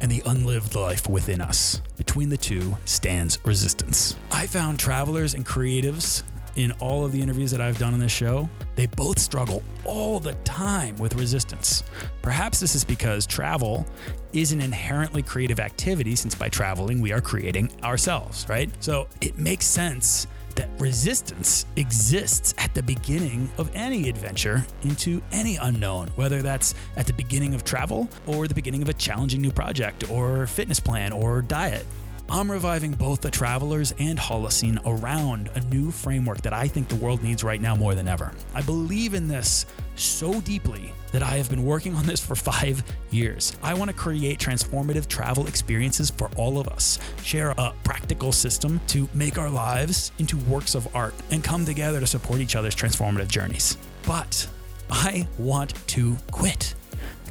and 0.01 0.11
the 0.11 0.21
unlived 0.25 0.75
life 0.75 1.07
within 1.09 1.41
us. 1.41 1.81
Between 1.97 2.29
the 2.29 2.37
two 2.37 2.77
stands 2.85 3.37
resistance. 3.43 4.15
I 4.31 4.47
found 4.47 4.79
travelers 4.79 5.33
and 5.33 5.45
creatives 5.45 6.23
in 6.55 6.71
all 6.73 7.05
of 7.05 7.11
the 7.11 7.21
interviews 7.21 7.51
that 7.51 7.61
I've 7.61 7.77
done 7.77 7.93
on 7.93 7.99
this 7.99 8.11
show, 8.11 8.49
they 8.75 8.87
both 8.87 9.19
struggle 9.19 9.63
all 9.85 10.19
the 10.19 10.33
time 10.43 10.95
with 10.97 11.15
resistance. 11.15 11.83
Perhaps 12.21 12.59
this 12.59 12.75
is 12.75 12.83
because 12.83 13.25
travel 13.25 13.85
is 14.33 14.51
an 14.51 14.61
inherently 14.61 15.21
creative 15.21 15.59
activity, 15.59 16.15
since 16.15 16.35
by 16.35 16.49
traveling, 16.49 17.01
we 17.01 17.11
are 17.11 17.21
creating 17.21 17.71
ourselves, 17.83 18.47
right? 18.49 18.69
So 18.79 19.07
it 19.21 19.37
makes 19.37 19.65
sense 19.65 20.27
that 20.55 20.69
resistance 20.77 21.65
exists 21.77 22.53
at 22.57 22.73
the 22.73 22.83
beginning 22.83 23.49
of 23.57 23.71
any 23.73 24.09
adventure 24.09 24.65
into 24.83 25.21
any 25.31 25.55
unknown, 25.55 26.09
whether 26.15 26.41
that's 26.41 26.75
at 26.97 27.07
the 27.07 27.13
beginning 27.13 27.53
of 27.53 27.63
travel 27.63 28.09
or 28.27 28.47
the 28.47 28.53
beginning 28.53 28.81
of 28.81 28.89
a 28.89 28.93
challenging 28.93 29.41
new 29.41 29.51
project 29.51 30.09
or 30.11 30.47
fitness 30.47 30.79
plan 30.79 31.13
or 31.13 31.41
diet. 31.41 31.85
I'm 32.31 32.51
reviving 32.51 32.91
both 32.91 33.21
the 33.21 33.31
Travelers 33.31 33.91
and 33.97 34.19
Holocene 34.19 34.79
around 34.85 35.49
a 35.55 35.61
new 35.61 35.89
framework 35.89 36.41
that 36.41 36.53
I 36.53 36.67
think 36.67 36.87
the 36.87 36.95
world 36.95 37.23
needs 37.23 37.43
right 37.43 37.59
now 37.59 37.75
more 37.75 37.95
than 37.95 38.07
ever. 38.07 38.31
I 38.53 38.61
believe 38.61 39.15
in 39.15 39.27
this 39.27 39.65
so 39.95 40.39
deeply 40.41 40.93
that 41.11 41.23
I 41.23 41.37
have 41.37 41.49
been 41.49 41.65
working 41.65 41.95
on 41.95 42.05
this 42.05 42.23
for 42.23 42.35
five 42.35 42.83
years. 43.09 43.57
I 43.63 43.73
want 43.73 43.89
to 43.89 43.97
create 43.97 44.37
transformative 44.37 45.07
travel 45.07 45.47
experiences 45.47 46.11
for 46.11 46.29
all 46.35 46.59
of 46.59 46.67
us, 46.67 46.99
share 47.23 47.49
a 47.57 47.73
practical 47.83 48.31
system 48.31 48.79
to 48.87 49.09
make 49.15 49.39
our 49.39 49.49
lives 49.49 50.11
into 50.19 50.37
works 50.37 50.75
of 50.75 50.87
art, 50.95 51.15
and 51.31 51.43
come 51.43 51.65
together 51.65 51.99
to 51.99 52.05
support 52.05 52.41
each 52.41 52.55
other's 52.55 52.75
transformative 52.75 53.27
journeys. 53.27 53.75
But 54.05 54.47
I 54.91 55.27
want 55.39 55.73
to 55.87 56.15
quit. 56.29 56.75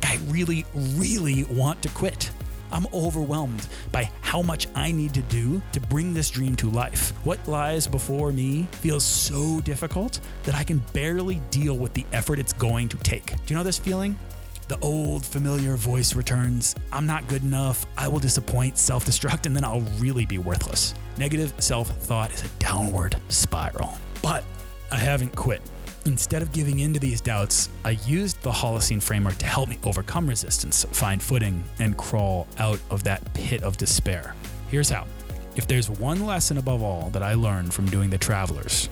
I 0.03 0.19
really, 0.27 0.67
really 0.75 1.45
want 1.45 1.83
to 1.83 1.89
quit. 1.91 2.33
I'm 2.71 2.87
overwhelmed 2.93 3.67
by 3.93 4.11
how 4.21 4.43
much 4.43 4.69
I 4.75 4.93
need 4.93 5.15
to 5.15 5.23
do 5.23 5.63
to 5.73 5.81
bring 5.81 6.15
this 6.15 6.31
dream 6.31 6.57
to 6.57 6.71
life. 6.71 7.13
What 7.25 7.47
lies 7.49 7.87
before 7.87 8.33
me 8.33 8.69
feels 8.73 9.05
so 9.05 9.61
difficult 9.61 10.21
that 10.45 10.55
I 10.55 10.65
can 10.65 10.79
barely 10.93 11.41
deal 11.51 11.77
with 11.77 11.95
the 11.95 12.07
effort 12.13 12.39
it's 12.39 12.53
going 12.53 12.89
to 12.89 12.97
take. 12.99 13.27
Do 13.27 13.37
you 13.49 13.57
know 13.57 13.63
this 13.65 13.79
feeling? 13.79 14.19
The 14.69 14.79
old 14.81 15.25
familiar 15.25 15.77
voice 15.77 16.15
returns 16.15 16.75
I'm 16.93 17.07
not 17.07 17.27
good 17.27 17.43
enough, 17.43 17.87
I 17.97 18.07
will 18.07 18.19
disappoint, 18.19 18.77
self 18.77 19.07
destruct, 19.07 19.47
and 19.47 19.57
then 19.57 19.65
I'll 19.65 19.81
really 19.99 20.27
be 20.27 20.37
worthless. 20.37 20.95
Negative 21.17 21.53
self 21.59 21.89
thought 21.89 22.33
is 22.33 22.45
a 22.45 22.49
downward 22.59 23.17
spiral. 23.29 23.97
But 24.23 24.45
I 24.93 24.97
haven't 24.97 25.35
quit. 25.35 25.63
Instead 26.07 26.43
of 26.43 26.53
giving 26.53 26.79
in 26.79 26.95
to 26.95 27.01
these 27.01 27.21
doubts, 27.21 27.69
I 27.85 27.91
used 28.07 28.41
the 28.43 28.51
Holocene 28.51 29.03
framework 29.03 29.37
to 29.39 29.47
help 29.47 29.69
me 29.69 29.79
overcome 29.85 30.29
resistance, 30.29 30.85
find 30.93 31.23
footing, 31.23 31.63
and 31.79 31.97
crawl 31.97 32.47
out 32.59 32.81
of 32.91 33.05
that 33.05 33.35
pit 33.35 33.63
of 33.63 33.77
despair. 33.77 34.35
Here's 34.69 34.91
how. 34.91 35.07
If 35.57 35.67
there's 35.67 35.91
one 35.91 36.25
lesson 36.25 36.59
above 36.59 36.83
all 36.83 37.11
that 37.11 37.23
I 37.23 37.35
learned 37.35 37.75
from 37.75 37.87
doing 37.87 38.11
the 38.11 38.19
Travelers, 38.19 38.89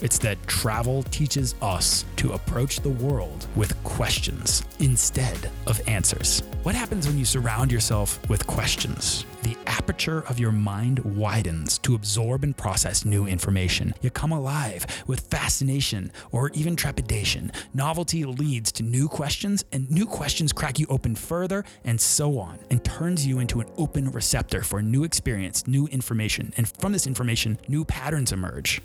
it's 0.00 0.18
that 0.18 0.42
travel 0.46 1.02
teaches 1.04 1.54
us 1.60 2.04
to 2.16 2.32
approach 2.32 2.80
the 2.80 2.88
world 2.88 3.46
with 3.56 3.82
questions 3.84 4.62
instead 4.78 5.50
of 5.66 5.80
answers. 5.86 6.42
What 6.62 6.74
happens 6.74 7.06
when 7.06 7.18
you 7.18 7.24
surround 7.24 7.70
yourself 7.70 8.18
with 8.28 8.46
questions? 8.46 9.26
The 9.42 9.56
aperture 9.66 10.20
of 10.28 10.38
your 10.38 10.52
mind 10.52 10.98
widens 10.98 11.78
to 11.78 11.94
absorb 11.94 12.44
and 12.44 12.54
process 12.54 13.06
new 13.06 13.26
information. 13.26 13.94
You 14.02 14.10
come 14.10 14.32
alive 14.32 14.84
with 15.06 15.20
fascination 15.30 16.12
or 16.30 16.50
even 16.50 16.76
trepidation. 16.76 17.50
Novelty 17.72 18.24
leads 18.26 18.70
to 18.72 18.82
new 18.82 19.08
questions, 19.08 19.64
and 19.72 19.90
new 19.90 20.04
questions 20.04 20.52
crack 20.52 20.78
you 20.78 20.86
open 20.90 21.14
further, 21.14 21.64
and 21.84 21.98
so 21.98 22.38
on, 22.38 22.58
and 22.70 22.84
turns 22.84 23.26
you 23.26 23.38
into 23.38 23.60
an 23.60 23.68
open 23.78 24.10
receptor 24.10 24.62
for 24.62 24.82
new 24.82 25.04
experience, 25.04 25.66
new 25.66 25.86
information. 25.86 26.52
And 26.58 26.68
from 26.78 26.92
this 26.92 27.06
information, 27.06 27.58
new 27.66 27.84
patterns 27.86 28.32
emerge. 28.32 28.82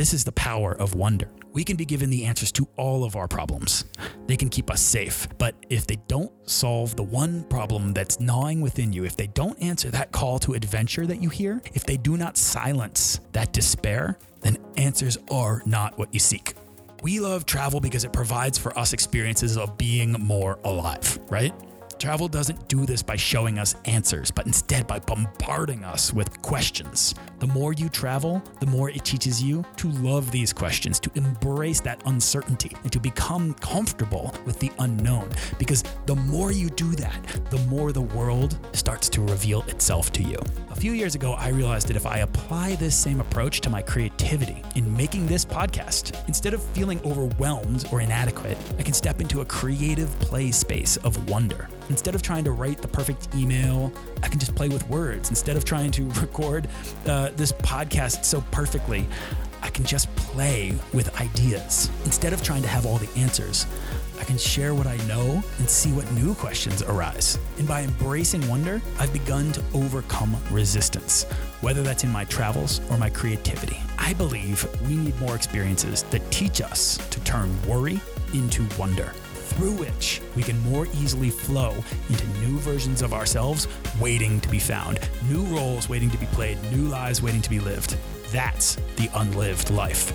This 0.00 0.14
is 0.14 0.24
the 0.24 0.32
power 0.32 0.72
of 0.72 0.94
wonder. 0.94 1.28
We 1.52 1.62
can 1.62 1.76
be 1.76 1.84
given 1.84 2.08
the 2.08 2.24
answers 2.24 2.50
to 2.52 2.66
all 2.78 3.04
of 3.04 3.16
our 3.16 3.28
problems. 3.28 3.84
They 4.26 4.36
can 4.38 4.48
keep 4.48 4.70
us 4.70 4.80
safe. 4.80 5.28
But 5.36 5.54
if 5.68 5.86
they 5.86 5.98
don't 6.08 6.32
solve 6.48 6.96
the 6.96 7.02
one 7.02 7.44
problem 7.50 7.92
that's 7.92 8.18
gnawing 8.18 8.62
within 8.62 8.94
you, 8.94 9.04
if 9.04 9.14
they 9.14 9.26
don't 9.26 9.60
answer 9.62 9.90
that 9.90 10.10
call 10.10 10.38
to 10.38 10.54
adventure 10.54 11.06
that 11.06 11.20
you 11.20 11.28
hear, 11.28 11.60
if 11.74 11.84
they 11.84 11.98
do 11.98 12.16
not 12.16 12.38
silence 12.38 13.20
that 13.32 13.52
despair, 13.52 14.18
then 14.40 14.56
answers 14.78 15.18
are 15.30 15.62
not 15.66 15.98
what 15.98 16.14
you 16.14 16.18
seek. 16.18 16.54
We 17.02 17.20
love 17.20 17.44
travel 17.44 17.78
because 17.78 18.04
it 18.04 18.12
provides 18.14 18.56
for 18.56 18.78
us 18.78 18.94
experiences 18.94 19.58
of 19.58 19.76
being 19.76 20.12
more 20.12 20.58
alive, 20.64 21.18
right? 21.28 21.52
Travel 22.00 22.28
doesn't 22.28 22.66
do 22.66 22.86
this 22.86 23.02
by 23.02 23.14
showing 23.14 23.58
us 23.58 23.74
answers, 23.84 24.30
but 24.30 24.46
instead 24.46 24.86
by 24.86 24.98
bombarding 25.00 25.84
us 25.84 26.14
with 26.14 26.40
questions. 26.40 27.14
The 27.40 27.46
more 27.48 27.74
you 27.74 27.90
travel, 27.90 28.42
the 28.58 28.64
more 28.64 28.88
it 28.88 29.04
teaches 29.04 29.42
you 29.42 29.62
to 29.76 29.90
love 29.90 30.30
these 30.30 30.50
questions, 30.50 30.98
to 31.00 31.10
embrace 31.14 31.78
that 31.80 32.00
uncertainty, 32.06 32.74
and 32.84 32.90
to 32.90 32.98
become 32.98 33.52
comfortable 33.52 34.34
with 34.46 34.58
the 34.60 34.72
unknown. 34.78 35.28
Because 35.58 35.84
the 36.06 36.16
more 36.16 36.52
you 36.52 36.70
do 36.70 36.90
that, 36.92 37.22
the 37.50 37.58
more 37.66 37.92
the 37.92 38.00
world 38.00 38.58
starts 38.72 39.10
to 39.10 39.20
reveal 39.20 39.60
itself 39.68 40.10
to 40.12 40.22
you. 40.22 40.38
A 40.70 40.76
few 40.76 40.92
years 40.92 41.14
ago, 41.14 41.34
I 41.34 41.50
realized 41.50 41.88
that 41.88 41.96
if 41.96 42.06
I 42.06 42.20
apply 42.20 42.76
this 42.76 42.96
same 42.96 43.20
approach 43.20 43.60
to 43.60 43.68
my 43.68 43.82
creativity 43.82 44.62
in 44.74 44.96
making 44.96 45.26
this 45.26 45.44
podcast, 45.44 46.26
instead 46.28 46.54
of 46.54 46.62
feeling 46.62 46.98
overwhelmed 47.04 47.84
or 47.92 48.00
inadequate, 48.00 48.56
I 48.78 48.84
can 48.84 48.94
step 48.94 49.20
into 49.20 49.42
a 49.42 49.44
creative 49.44 50.08
play 50.18 50.50
space 50.50 50.96
of 50.96 51.28
wonder. 51.28 51.68
Instead 51.90 52.14
of 52.14 52.22
trying 52.22 52.44
to 52.44 52.52
write 52.52 52.80
the 52.80 52.88
perfect 52.88 53.28
email, 53.34 53.92
I 54.22 54.28
can 54.28 54.38
just 54.38 54.54
play 54.54 54.68
with 54.68 54.88
words. 54.88 55.28
Instead 55.28 55.56
of 55.56 55.64
trying 55.64 55.90
to 55.90 56.04
record 56.20 56.68
uh, 57.06 57.30
this 57.36 57.52
podcast 57.52 58.24
so 58.24 58.42
perfectly, 58.52 59.06
I 59.60 59.68
can 59.68 59.84
just 59.84 60.14
play 60.16 60.72
with 60.94 61.20
ideas. 61.20 61.90
Instead 62.04 62.32
of 62.32 62.42
trying 62.42 62.62
to 62.62 62.68
have 62.68 62.86
all 62.86 62.96
the 62.96 63.10
answers, 63.18 63.66
I 64.20 64.24
can 64.24 64.38
share 64.38 64.72
what 64.72 64.86
I 64.86 64.96
know 65.08 65.42
and 65.58 65.68
see 65.68 65.90
what 65.92 66.10
new 66.12 66.34
questions 66.34 66.82
arise. 66.82 67.38
And 67.58 67.66
by 67.66 67.82
embracing 67.82 68.46
wonder, 68.48 68.80
I've 68.98 69.12
begun 69.12 69.50
to 69.52 69.62
overcome 69.74 70.36
resistance, 70.50 71.24
whether 71.60 71.82
that's 71.82 72.04
in 72.04 72.10
my 72.10 72.24
travels 72.24 72.80
or 72.90 72.98
my 72.98 73.10
creativity. 73.10 73.78
I 73.98 74.14
believe 74.14 74.64
we 74.86 74.96
need 74.96 75.18
more 75.20 75.34
experiences 75.34 76.04
that 76.04 76.30
teach 76.30 76.60
us 76.60 76.98
to 77.08 77.20
turn 77.24 77.50
worry 77.66 78.00
into 78.32 78.64
wonder 78.78 79.12
through 79.50 79.72
which 79.72 80.20
we 80.36 80.42
can 80.42 80.58
more 80.60 80.86
easily 80.94 81.30
flow 81.30 81.74
into 82.08 82.26
new 82.40 82.58
versions 82.58 83.02
of 83.02 83.12
ourselves 83.12 83.68
waiting 84.00 84.40
to 84.40 84.48
be 84.48 84.58
found, 84.58 84.98
new 85.28 85.44
roles 85.44 85.88
waiting 85.88 86.10
to 86.10 86.18
be 86.18 86.26
played, 86.26 86.58
new 86.72 86.88
lives 86.88 87.22
waiting 87.22 87.42
to 87.42 87.50
be 87.50 87.60
lived. 87.60 87.96
That's 88.30 88.76
the 88.96 89.10
unlived 89.14 89.70
life. 89.70 90.12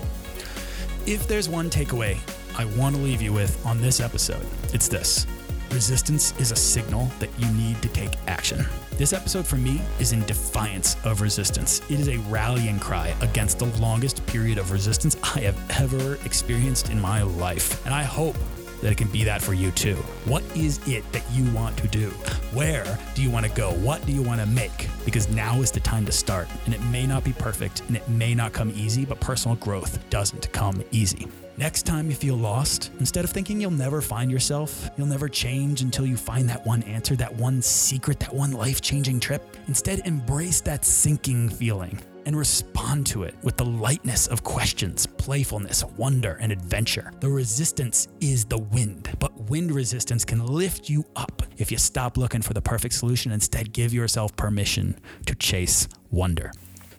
If 1.06 1.28
there's 1.28 1.48
one 1.48 1.70
takeaway 1.70 2.18
I 2.58 2.64
want 2.76 2.96
to 2.96 3.02
leave 3.02 3.20
you 3.20 3.32
with 3.32 3.64
on 3.66 3.80
this 3.80 4.00
episode, 4.00 4.44
it's 4.72 4.88
this 4.88 5.26
resistance 5.70 6.32
is 6.40 6.52
a 6.52 6.56
signal 6.56 7.10
that 7.18 7.28
you 7.38 7.46
need 7.52 7.82
to 7.82 7.88
take 7.88 8.12
action. 8.28 8.64
This 8.92 9.12
episode 9.12 9.46
for 9.46 9.56
me 9.56 9.82
is 10.00 10.12
in 10.12 10.24
defiance 10.24 10.96
of 11.04 11.20
resistance. 11.20 11.82
It 11.90 12.00
is 12.00 12.08
a 12.08 12.16
rallying 12.30 12.78
cry 12.78 13.14
against 13.20 13.58
the 13.58 13.66
longest 13.78 14.24
period 14.26 14.56
of 14.56 14.72
resistance 14.72 15.18
I 15.22 15.40
have 15.40 15.80
ever 15.80 16.14
experienced 16.24 16.90
in 16.90 16.98
my 16.98 17.22
life. 17.22 17.84
And 17.84 17.94
I 17.94 18.04
hope 18.04 18.36
that 18.82 18.92
it 18.92 18.98
can 18.98 19.08
be 19.08 19.24
that 19.24 19.42
for 19.42 19.54
you 19.54 19.70
too. 19.72 19.96
What 20.24 20.42
is 20.56 20.80
it 20.86 21.10
that 21.12 21.24
you 21.32 21.50
want 21.52 21.76
to 21.78 21.88
do? 21.88 22.10
Where 22.52 22.98
do 23.14 23.22
you 23.22 23.30
want 23.30 23.46
to 23.46 23.52
go? 23.52 23.72
What 23.72 24.04
do 24.06 24.12
you 24.12 24.22
want 24.22 24.40
to 24.40 24.46
make? 24.46 24.88
Because 25.04 25.28
now 25.28 25.60
is 25.60 25.70
the 25.70 25.80
time 25.80 26.06
to 26.06 26.12
start. 26.12 26.48
And 26.64 26.74
it 26.74 26.82
may 26.84 27.06
not 27.06 27.24
be 27.24 27.32
perfect 27.32 27.82
and 27.88 27.96
it 27.96 28.08
may 28.08 28.34
not 28.34 28.52
come 28.52 28.70
easy, 28.74 29.04
but 29.04 29.20
personal 29.20 29.56
growth 29.56 29.98
doesn't 30.10 30.52
come 30.52 30.82
easy. 30.90 31.28
Next 31.58 31.84
time 31.84 32.10
you 32.10 32.14
feel 32.14 32.36
lost, 32.36 32.90
instead 33.00 33.24
of 33.24 33.30
thinking 33.30 33.60
you'll 33.60 33.70
never 33.70 34.02
find 34.02 34.30
yourself, 34.30 34.90
you'll 34.96 35.06
never 35.06 35.28
change 35.28 35.80
until 35.80 36.04
you 36.04 36.16
find 36.16 36.48
that 36.50 36.66
one 36.66 36.82
answer, 36.82 37.16
that 37.16 37.34
one 37.34 37.62
secret, 37.62 38.20
that 38.20 38.34
one 38.34 38.52
life 38.52 38.82
changing 38.82 39.20
trip, 39.20 39.56
instead 39.66 40.00
embrace 40.04 40.60
that 40.60 40.84
sinking 40.84 41.48
feeling 41.48 41.98
and 42.26 42.36
respond 42.36 43.06
to 43.06 43.22
it 43.22 43.34
with 43.42 43.56
the 43.56 43.64
lightness 43.64 44.26
of 44.26 44.44
questions, 44.44 45.06
playfulness, 45.06 45.82
wonder, 45.96 46.36
and 46.40 46.52
adventure. 46.52 47.12
The 47.20 47.30
resistance 47.30 48.08
is 48.20 48.44
the 48.44 48.58
wind, 48.58 49.16
but 49.18 49.34
wind 49.48 49.72
resistance 49.72 50.24
can 50.24 50.44
lift 50.44 50.90
you 50.90 51.04
up 51.16 51.42
if 51.56 51.72
you 51.72 51.78
stop 51.78 52.16
looking 52.16 52.42
for 52.42 52.52
the 52.52 52.60
perfect 52.60 52.94
solution, 52.94 53.32
instead, 53.32 53.72
give 53.72 53.94
yourself 53.94 54.36
permission 54.36 54.98
to 55.26 55.34
chase 55.34 55.88
wonder. 56.10 56.52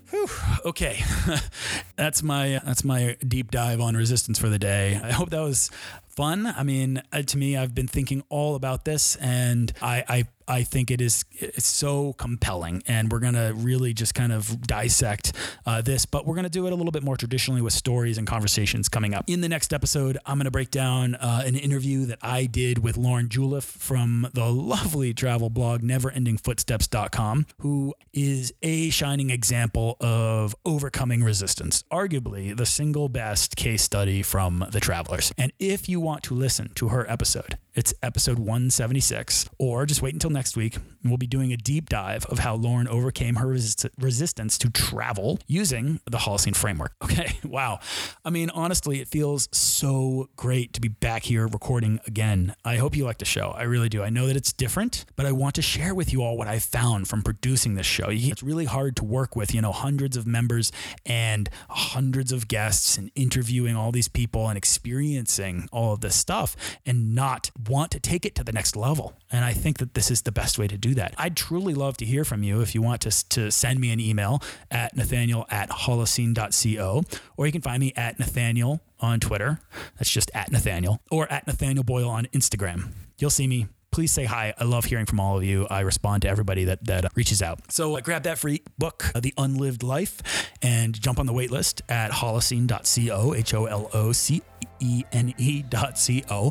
Whew, 0.09 0.27
okay, 0.65 1.03
that's 1.97 2.23
my 2.23 2.61
that's 2.63 2.85
my 2.85 3.17
deep 3.27 3.51
dive 3.51 3.81
on 3.81 3.95
resistance 3.95 4.39
for 4.39 4.47
the 4.47 4.57
day. 4.57 4.99
I 5.03 5.11
hope 5.11 5.31
that 5.31 5.41
was 5.41 5.69
fun. 6.17 6.47
I 6.47 6.63
mean, 6.63 7.01
uh, 7.13 7.21
to 7.21 7.37
me, 7.37 7.55
I've 7.55 7.75
been 7.75 7.87
thinking 7.87 8.23
all 8.27 8.55
about 8.55 8.83
this, 8.83 9.15
and 9.17 9.71
I, 9.81 10.03
I 10.09 10.27
I 10.47 10.63
think 10.63 10.91
it 10.91 11.01
is 11.01 11.25
so 11.57 12.13
compelling, 12.13 12.81
and 12.87 13.11
we're 13.11 13.19
gonna 13.19 13.51
really 13.53 13.93
just 13.93 14.15
kind 14.15 14.31
of 14.31 14.61
dissect 14.61 15.33
uh, 15.65 15.81
this, 15.81 16.05
but 16.05 16.25
we're 16.25 16.35
gonna 16.35 16.49
do 16.49 16.67
it 16.67 16.73
a 16.73 16.75
little 16.75 16.91
bit 16.91 17.03
more 17.03 17.17
traditionally 17.17 17.61
with 17.61 17.73
stories 17.73 18.17
and 18.17 18.25
conversations 18.25 18.87
coming 18.87 19.13
up. 19.13 19.25
In 19.27 19.41
the 19.41 19.49
next 19.49 19.73
episode, 19.73 20.17
I'm 20.25 20.37
gonna 20.37 20.49
break 20.49 20.71
down 20.71 21.15
uh, 21.15 21.43
an 21.45 21.55
interview 21.55 22.05
that 22.05 22.19
I 22.21 22.45
did 22.45 22.79
with 22.79 22.95
Lauren 22.95 23.27
Juliff 23.27 23.63
from 23.63 24.29
the 24.33 24.45
lovely 24.45 25.13
travel 25.13 25.49
blog 25.49 25.81
NeverEndingFootsteps.com, 25.81 27.45
who 27.59 27.93
is 28.13 28.53
a 28.63 28.89
shining 28.89 29.29
example 29.29 29.97
of 29.99 30.55
overcoming 30.65 31.23
resistance, 31.25 31.83
arguably 31.91 32.55
the 32.55 32.65
single 32.65 33.09
best 33.09 33.57
case 33.57 33.81
study 33.81 34.21
from 34.21 34.65
the 34.71 34.79
travelers. 34.79 35.33
And 35.37 35.51
if 35.59 35.89
you 35.89 35.99
want 36.07 36.23
to 36.23 36.33
listen 36.33 36.71
to 36.75 36.87
her 36.87 37.05
episode, 37.11 37.57
it's 37.75 37.93
episode 38.01 38.39
176. 38.39 39.49
Or 39.59 39.85
just 39.85 40.01
wait 40.01 40.13
until 40.13 40.29
next 40.29 40.55
week. 40.55 40.77
And 40.77 41.11
we'll 41.11 41.17
be 41.17 41.27
doing 41.27 41.51
a 41.51 41.57
deep 41.57 41.89
dive 41.89 42.25
of 42.27 42.39
how 42.39 42.55
Lauren 42.55 42.87
overcame 42.87 43.35
her 43.35 43.47
resist- 43.47 43.85
resistance 43.99 44.57
to 44.59 44.69
travel 44.69 45.37
using 45.47 45.99
the 46.09 46.17
Holocene 46.17 46.55
framework. 46.55 46.93
Okay, 47.07 47.39
wow. 47.43 47.79
I 48.25 48.29
mean, 48.29 48.49
honestly, 48.49 48.99
it 48.99 49.07
feels 49.07 49.47
so 49.51 50.29
great 50.35 50.73
to 50.73 50.81
be 50.81 50.89
back 50.89 51.23
here 51.23 51.47
recording 51.47 51.99
again. 52.05 52.53
I 52.65 52.75
hope 52.75 52.97
you 52.97 53.05
like 53.05 53.17
the 53.17 53.25
show. 53.25 53.55
I 53.57 53.63
really 53.63 53.87
do. 53.89 54.03
I 54.03 54.09
know 54.09 54.27
that 54.27 54.35
it's 54.35 54.51
different, 54.51 55.05
but 55.15 55.25
I 55.25 55.31
want 55.31 55.55
to 55.55 55.61
share 55.61 55.95
with 55.95 56.11
you 56.11 56.21
all 56.21 56.37
what 56.37 56.47
I 56.47 56.59
found 56.59 57.07
from 57.07 57.23
producing 57.23 57.75
this 57.75 57.85
show. 57.87 58.07
It's 58.09 58.43
really 58.43 58.65
hard 58.65 58.97
to 58.97 59.05
work 59.05 59.35
with, 59.35 59.55
you 59.55 59.61
know, 59.61 59.71
hundreds 59.71 60.17
of 60.17 60.27
members 60.27 60.71
and 61.05 61.49
hundreds 61.69 62.31
of 62.31 62.47
guests 62.49 62.97
and 62.97 63.09
interviewing 63.15 63.75
all 63.75 63.91
these 63.91 64.09
people 64.09 64.47
and 64.49 64.57
experiencing 64.57 65.67
all 65.71 65.96
of 65.97 66.01
this 66.01 66.15
stuff 66.15 66.55
and 66.85 67.15
not 67.15 67.51
want 67.67 67.91
to 67.91 67.99
take 67.99 68.25
it 68.25 68.35
to 68.35 68.43
the 68.43 68.51
next 68.51 68.75
level. 68.75 69.13
And 69.31 69.43
I 69.43 69.53
think 69.53 69.79
that 69.79 69.93
this 69.95 70.09
is 70.11 70.21
the 70.21 70.31
best 70.31 70.57
way 70.57 70.67
to 70.67 70.77
do 70.77 70.93
that. 70.93 71.13
I'd 71.17 71.35
truly 71.35 71.73
love 71.73 71.97
to 71.97 72.05
hear 72.05 72.23
from 72.23 72.43
you 72.43 72.61
if 72.61 72.75
you 72.75 72.81
want 72.81 73.01
to, 73.01 73.29
to 73.29 73.51
send 73.51 73.79
me 73.79 73.91
an 73.91 73.99
email 73.99 74.41
at 74.71 74.95
nathaniel 74.95 75.45
at 75.49 75.69
holocene.co, 75.69 77.03
or 77.35 77.45
you 77.45 77.51
can 77.51 77.61
find 77.61 77.79
me 77.79 77.93
at 77.95 78.19
Nathaniel 78.19 78.81
on 78.99 79.19
Twitter. 79.19 79.59
That's 79.97 80.09
just 80.09 80.31
at 80.33 80.51
Nathaniel, 80.51 81.01
or 81.11 81.31
at 81.31 81.47
Nathaniel 81.47 81.83
Boyle 81.83 82.09
on 82.09 82.25
Instagram. 82.27 82.91
You'll 83.17 83.29
see 83.29 83.47
me 83.47 83.67
please 83.97 84.11
say 84.11 84.25
hi. 84.25 84.53
I 84.59 84.63
love 84.63 84.85
hearing 84.85 85.07
from 85.07 85.19
all 85.19 85.37
of 85.37 85.43
you. 85.43 85.65
I 85.71 85.79
respond 85.79 86.21
to 86.21 86.29
everybody 86.29 86.65
that, 86.65 86.85
that 86.85 87.05
reaches 87.15 87.41
out. 87.41 87.71
So 87.71 87.97
uh, 87.97 88.01
grab 88.01 88.21
that 88.23 88.37
free 88.37 88.61
book, 88.77 89.05
uh, 89.15 89.21
The 89.21 89.33
Unlived 89.39 89.81
Life, 89.81 90.21
and 90.61 90.93
jump 91.01 91.17
on 91.17 91.25
the 91.25 91.33
wait 91.33 91.49
list 91.49 91.81
at 91.89 92.11
holocene.co, 92.11 93.33
H 93.33 93.55
O 93.55 93.65
L 93.65 93.89
O 93.95 94.11
C 94.11 94.43
E 94.79 95.03
N 95.11 95.33
E 95.39 95.63
dot 95.63 95.97
C 95.97 96.23
O. 96.29 96.49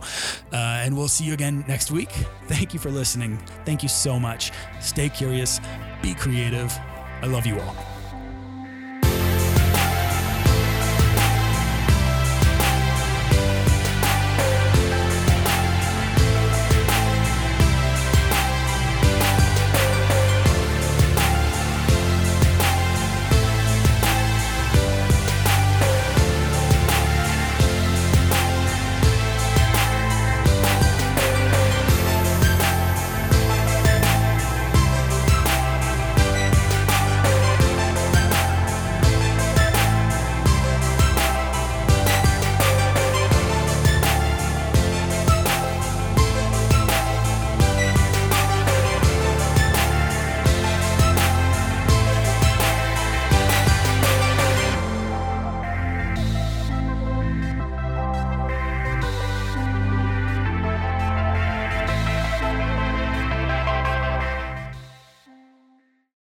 Uh, 0.52 0.56
and 0.56 0.96
we'll 0.96 1.06
see 1.06 1.22
you 1.22 1.34
again 1.34 1.64
next 1.68 1.92
week. 1.92 2.10
Thank 2.48 2.74
you 2.74 2.80
for 2.80 2.90
listening. 2.90 3.38
Thank 3.64 3.84
you 3.84 3.88
so 3.88 4.18
much. 4.18 4.50
Stay 4.80 5.08
curious, 5.08 5.60
be 6.02 6.14
creative. 6.14 6.76
I 7.22 7.26
love 7.26 7.46
you 7.46 7.60
all. 7.60 7.95